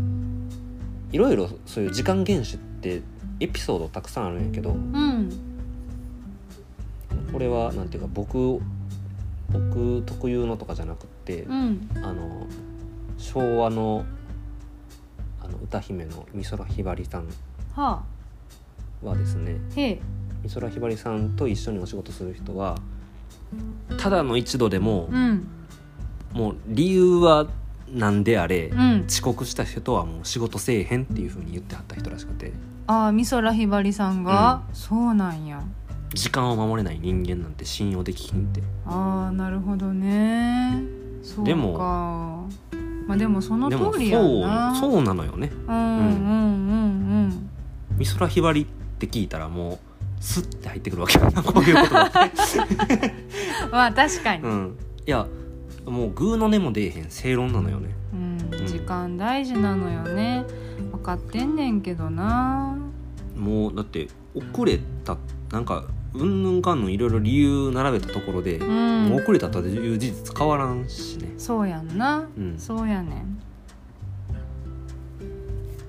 [1.11, 3.01] いろいろそういう時間厳守って
[3.39, 5.29] エピソードたくさんあるんやけどうん。
[7.31, 8.59] これはなんていうか僕
[9.51, 11.89] 僕特有のとかじゃなくってうん。
[11.95, 12.45] あの
[13.17, 14.05] 昭和の
[15.41, 17.27] あの歌姫の美空ひばりさん
[17.73, 18.03] は
[19.03, 19.57] はですね
[20.43, 22.77] 美空ひばりさんと一緒にお仕事する人は
[23.97, 25.47] ただの一度でも、うん。
[26.33, 27.47] もう理由は
[27.93, 29.05] 何であれ、うん。
[29.07, 32.53] 遅刻した人はもう仕事せえへんっていうふうに言ってはった人らしくて。
[32.87, 35.61] ああ美空ひばりさんが、そうなんや。
[36.13, 38.61] 時間を守れない人間なんて信用できひんって。
[38.85, 40.83] ああなるほどね。
[41.21, 41.43] そうか。
[41.43, 42.47] でも
[43.07, 44.75] まあでもその通りやんな。
[44.75, 45.51] そうそうなのよね。
[45.67, 47.49] うんうんうん
[47.97, 48.65] 美空ひばりっ
[48.97, 49.79] て聞いたらもう
[50.21, 53.13] スッて入ってくるわけよこういうことだって、
[53.65, 55.27] う んまあ確かに、うん、いや
[55.85, 57.89] もうグーの音も出えへん正論なのよね。
[58.13, 58.67] うんうん。
[58.67, 60.45] 時間大事なのよね。
[60.91, 62.77] 分かってんねんけどな。
[63.35, 65.17] もうだって遅れた
[65.51, 69.09] なんかうんぬんかんぬんいろいろ理由並べたところで、うん。
[69.09, 71.33] もう遅れたという事実変わらんしね。
[71.37, 72.57] そうやんな、うん。
[72.57, 73.41] そうやねん。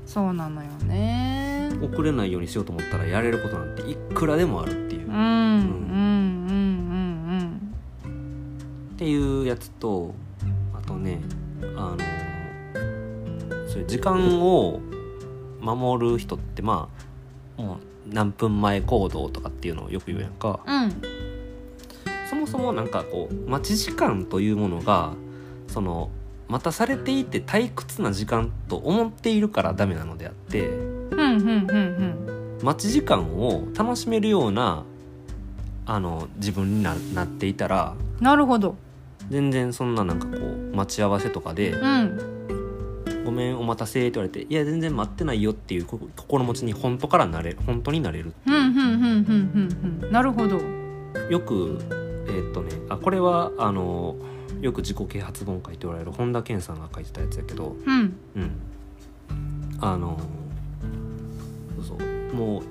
[0.06, 1.70] そうなのよね。
[1.80, 5.14] 遅れないようにしようと思ったらやれることなんていくらでもあるっていう、うん。
[5.14, 6.39] うん
[9.00, 10.14] ていうやつと
[10.74, 11.20] あとね
[11.74, 11.98] あの
[13.66, 14.78] そういう時間を
[15.58, 16.90] 守る人ってま
[17.58, 17.76] あもう
[18.14, 20.60] 何分前行動とかっていうのをよく言うやんか。
[20.66, 20.82] うん。
[20.84, 21.02] うん
[22.28, 25.14] そもそもなんかこう待ち時間というものが
[25.66, 26.10] その
[26.48, 32.58] 待たされていて退屈な時間と思っているからダメなのであってうんうん。
[32.62, 34.84] 待ち時間を楽しめるような
[35.86, 38.76] あの自分にななっていたらなるほど
[39.30, 42.18] 全然そんななんかこう待ち合わせとかでうん
[43.24, 48.50] 「ごめんお待たせ」って言われて「いや全然待ってないよ」っていうこ心持ちに本当からなれる本当になれるう。
[48.50, 50.60] んうんうんうんうんうんなるほど。
[51.28, 51.78] よく
[52.26, 54.16] えーっとねあこれはあの
[54.60, 58.16] よく自己啓発本書いて言われる本田健さんが書いてたやつやけどうん。
[58.36, 58.50] うん。
[59.80, 60.18] あの
[61.86, 62.34] そうそう。
[62.34, 62.62] もう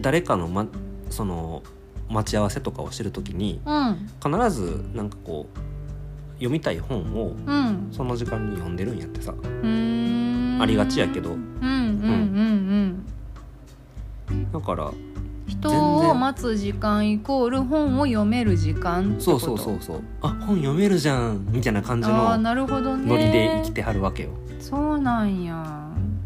[0.00, 0.66] 誰かの、ま、
[1.10, 1.62] その
[2.10, 4.08] 待ち合わせとかをしてる時にうん。
[4.22, 5.58] 必ずなんかこう
[6.36, 7.88] 読みたい本をうん。
[7.92, 9.32] その時間に読んでるんやってさ。
[9.32, 11.32] ありがちやけど。
[11.32, 13.06] うんうんうん
[14.30, 14.52] うん。
[14.52, 14.90] だから
[15.46, 19.38] 人を待つ時間イコール本を読める時間ってこと？
[19.38, 20.02] そうそうそうそう。
[20.22, 23.06] あ本読めるじゃんみたいな感じのああなるほどね。
[23.06, 24.30] ノリで生きてはるわけよ。
[24.58, 25.54] そうなんや。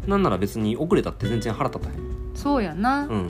[0.07, 1.95] なんなら別に遅れたって全然腹立たへん。
[2.33, 3.27] そうやな、うん。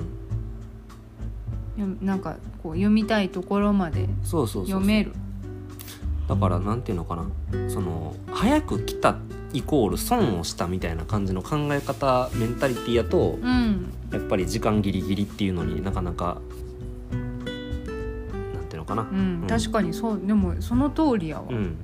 [1.77, 4.65] よなんかこう読みたいところまでそうそうそうそう。
[4.67, 5.11] 読める
[6.31, 7.25] だからなんていうのかな。
[7.67, 9.17] その早く来た
[9.51, 13.93] イコール損をしたみたいな感じの考え方メンタリティやとうん。
[14.13, 16.39] やっぱり時間ギリギリっていうのになかなか
[17.11, 17.17] な
[18.61, 19.01] んていうのかな。
[19.01, 19.47] うん、うん。
[19.47, 20.21] 確かにそう。
[20.25, 21.75] でもその通りやわ、うん。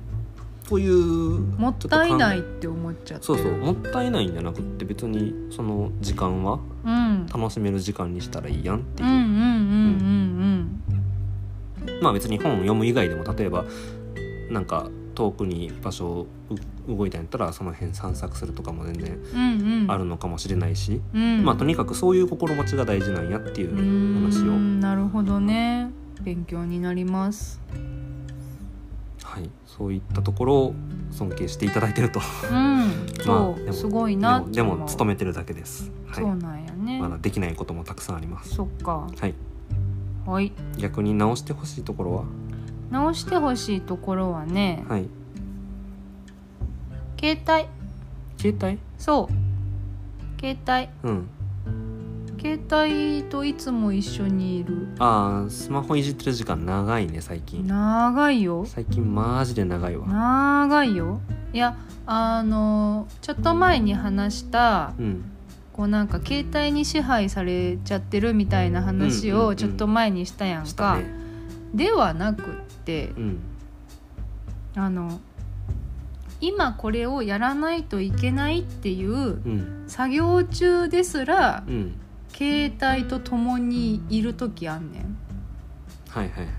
[0.66, 0.94] という
[1.58, 3.26] もったいないって思っちゃって。
[3.26, 3.52] そうそう。
[3.52, 9.08] もったいないんじゃなくって別にその時間はうん、楽しめる時間にしたらいいやんっていう。
[12.02, 13.64] まあ別に本を読む以外でも例えば
[14.50, 16.26] なんか遠くに場所を
[16.88, 19.82] う動いたんやったらその辺散策するとかも全然うんうん。
[19.82, 21.44] うんあるのかもしれないし、うん。
[21.44, 25.90] まあとにかくそういう心持ちが大事なんやっていう話を、なるほどね。
[26.22, 27.60] 勉強になります。
[29.22, 30.74] はい、そういったところを
[31.10, 32.20] 尊敬していただいてると。
[32.20, 33.06] うん。
[33.22, 36.24] そう、まあでもすごいでなもでも勤めめてるだけです、はい。
[36.24, 38.54] そうなんやね、まだできないこともたくさんあります。
[38.54, 39.06] そっか。
[39.18, 39.34] はい。
[40.26, 40.52] はい。
[40.76, 42.24] 逆に直してほしいところは？
[42.90, 45.08] 直してほしいところはねはい。
[47.20, 47.68] 携帯。
[48.40, 48.78] 携帯？
[48.98, 50.40] そう。
[50.40, 50.88] 携帯。
[51.02, 51.28] うん。
[52.40, 54.86] 携帯といつも一緒にいる。
[55.00, 57.66] ああスマホいじってる時間長いね最近。
[57.66, 58.64] 長いよ。
[58.64, 60.06] 最近マジで長いわ。
[60.06, 61.20] 長いよ。
[61.52, 61.76] いや
[62.06, 65.24] あのちょっと前に話したうん。
[65.72, 69.48] こうなんか携帯に支配されちゃってるみたいな話うんうんうん。
[69.48, 71.17] をちょっと前にしたやんか、したね
[71.74, 72.44] ではなくっ
[72.84, 73.38] てうん。
[74.74, 75.20] あの
[76.40, 79.14] 今これをやらないといけないっていうう
[79.48, 79.84] ん。
[79.86, 81.94] 作業中ですらうん。
[82.32, 85.16] 携帯と共にいる時あんねん。
[86.08, 86.54] はいはいはいはい。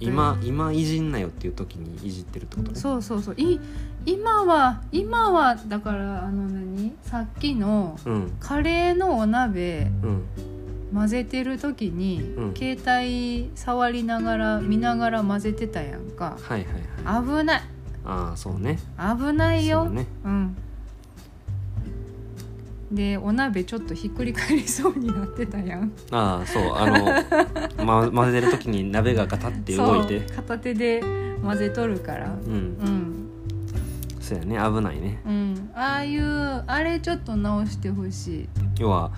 [0.00, 2.78] 今今いじんなよっていう時にいじってるってことね。
[2.78, 3.34] そうそうそう。
[3.36, 3.58] い
[4.04, 6.94] 今は今はだからあの何？
[7.02, 8.36] さっきのうん。
[8.38, 10.22] カレーのお鍋うん
[10.96, 12.54] 混ぜてる時に、うん。
[12.54, 16.38] 携帯触りながら見ながら混ぜてたやんか。
[16.40, 17.24] はいはいはい。
[17.40, 17.62] 危ない。
[18.06, 18.78] ああそうね。
[18.98, 19.84] 危ないよ。
[19.84, 20.06] そうね。
[20.24, 20.56] うん。
[22.90, 25.92] でお鍋ちょっとひっくり返りそうになってたやん。
[26.10, 26.74] ああそう。
[26.74, 30.26] あの、ま、混ぜてる時に鍋がガタって動いて。
[30.26, 30.36] そう。
[30.36, 31.02] 片手で
[31.42, 32.32] 混ぜとるから。
[32.32, 32.52] うん。
[32.52, 33.30] うん。
[34.18, 34.56] そうやね。
[34.56, 35.20] 危ないね。
[35.26, 35.70] うん。
[35.74, 36.24] ああいう
[36.66, 38.48] あれちょっと直してほしい。
[38.78, 39.10] 要は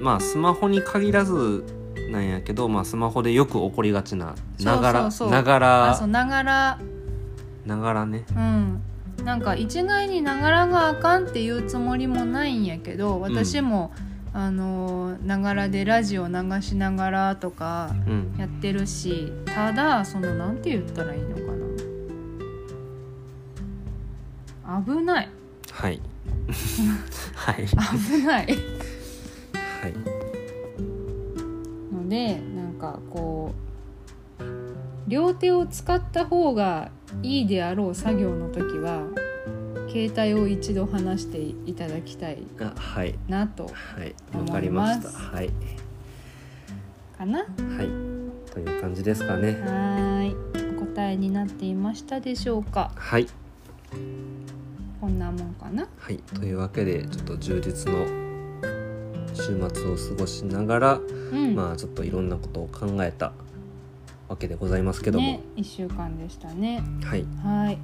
[0.00, 1.64] まあスマホに限らず
[2.10, 6.78] なんやけど、まあ、スマホでよく起こりがちなながらながらながら。
[7.66, 8.24] ながらね。
[8.34, 8.82] うん。
[9.24, 13.92] なんか一概にながらがあかんっていうつもりもないんやけど私も、
[14.32, 18.34] あのながらでラジオ流しながらとかうん。
[18.38, 21.42] やってるしただそのなんて言ったらいいのか
[24.64, 24.82] な。
[24.82, 25.28] 危ない。
[25.72, 26.00] はい。
[27.34, 27.66] はい。
[27.66, 28.77] 危ない
[29.80, 29.94] はい。
[31.94, 33.54] のでなんかこ
[34.38, 34.42] う
[35.08, 36.90] 両手を使った方が
[37.22, 39.06] いいであろう作業の時は
[39.90, 43.18] 携帯を一度離していただきたいあはい。
[43.28, 44.14] なとはい。
[44.34, 45.06] 思いわかりました。
[45.06, 45.16] ます。
[45.16, 45.50] はい。
[47.16, 47.38] かな？
[47.38, 47.44] は
[47.78, 47.88] はい。
[48.52, 49.48] という感じですかね。
[49.48, 50.36] ーい。
[50.76, 52.92] お答えになっていましたでしょうか？
[52.94, 53.26] はい。
[55.00, 55.88] こんなもんかな？
[55.98, 56.18] はい。
[56.18, 58.27] というわけでちょっと充実の
[59.38, 61.00] 週末を過ごしながら、
[61.32, 63.32] うん、まあちょっといろんなことを考えた
[64.28, 66.82] わけでございますけども、ね1週間でしたね。
[67.04, 67.24] はい。
[67.42, 67.78] はい。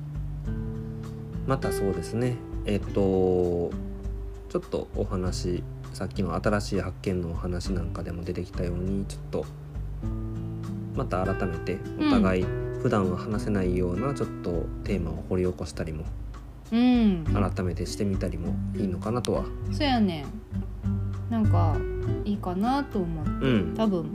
[1.46, 2.36] またそうですね。
[2.66, 3.70] えっ、と
[4.48, 9.46] ちょっとお話さっきの新しい発見のお話なんかでも出てきたようにちょっと
[10.94, 12.46] また改めてお互い
[12.82, 16.04] 普段は話せないようなちょっとテーマを掘り起こしたりも
[16.72, 17.24] うん。
[17.24, 19.44] 改めてしてみたりもいいのかなとは。
[19.72, 20.26] そうやねん
[21.30, 21.76] なんか
[22.24, 23.74] いいかなと思ううん。
[23.74, 24.10] 多分。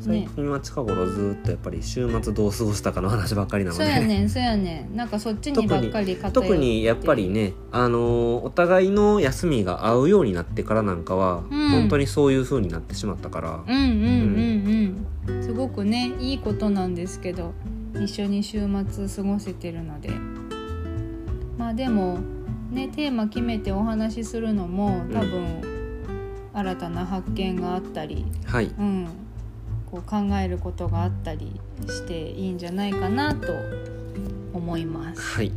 [0.00, 0.28] 最ね。
[0.36, 3.84] 近は近頃ずっとやっぱり週末どう過ごしたかの話ばっかりなので。
[3.84, 4.96] そうやねんそうやねん。
[4.96, 11.70] なんかそっちにばっかり偏って特にやっぱりね、あのーお互いの休みが合うようになってからなんかは、うん。
[11.70, 13.86] 本当にそういう風になってしまったから、うんうん
[15.26, 15.42] うんうん。
[15.42, 17.52] すごくねいいことなんですけど
[17.94, 20.10] 一緒に週末過ごせてるので。
[21.58, 22.18] まあでも
[22.70, 25.75] ねテーマ決めてお話しするのも多分、
[26.56, 28.64] 新たな発見があったり、はい。
[28.66, 29.08] うん、
[29.90, 33.52] こう考えることがあったりしていいんじゃないかなと
[34.54, 35.20] 思います。
[35.20, 35.52] はい。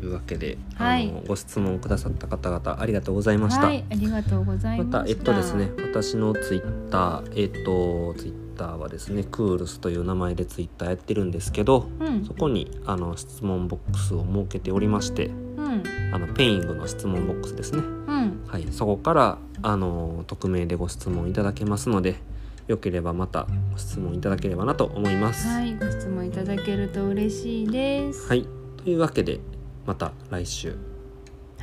[0.00, 1.08] というわけで、はい。
[1.08, 4.98] あのご質問くださった方々ありがとうございました、はい、ありがとうございました。
[4.98, 12.26] またえっとですね私のツイッターえっとツイッターはですねクールスという名前でツイッターやってるんですけどうん。
[12.26, 15.30] そこにあの質問ボックスを設けておりましてう
[15.62, 15.82] ん。
[16.12, 17.78] あのペイングの質問ボックスですね。
[17.78, 17.82] う
[18.12, 22.16] んはい、そこからあの匿名でご質問いただけますので
[22.68, 25.46] よければまたご質問いただければなと思います。
[25.48, 28.28] はい、ご質問いただけると嬉しいです。
[28.28, 28.46] はい、
[28.82, 29.40] というわけで
[29.86, 30.76] また来週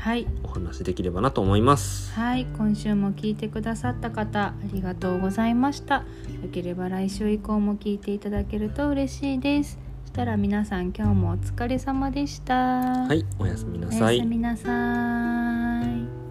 [0.04, 2.12] はい、お話できればなと思います。
[2.14, 5.96] はい、今週も聞いてくださった方ありがとうございました。
[5.96, 6.04] よ
[6.52, 9.80] ければ来週以降も聞いていただけると嬉しいです。
[10.04, 12.54] そしたら皆さん今日もお疲れ様でした。
[12.54, 14.30] はい、おやすみなさいおやす。
[14.30, 16.23] みなさい。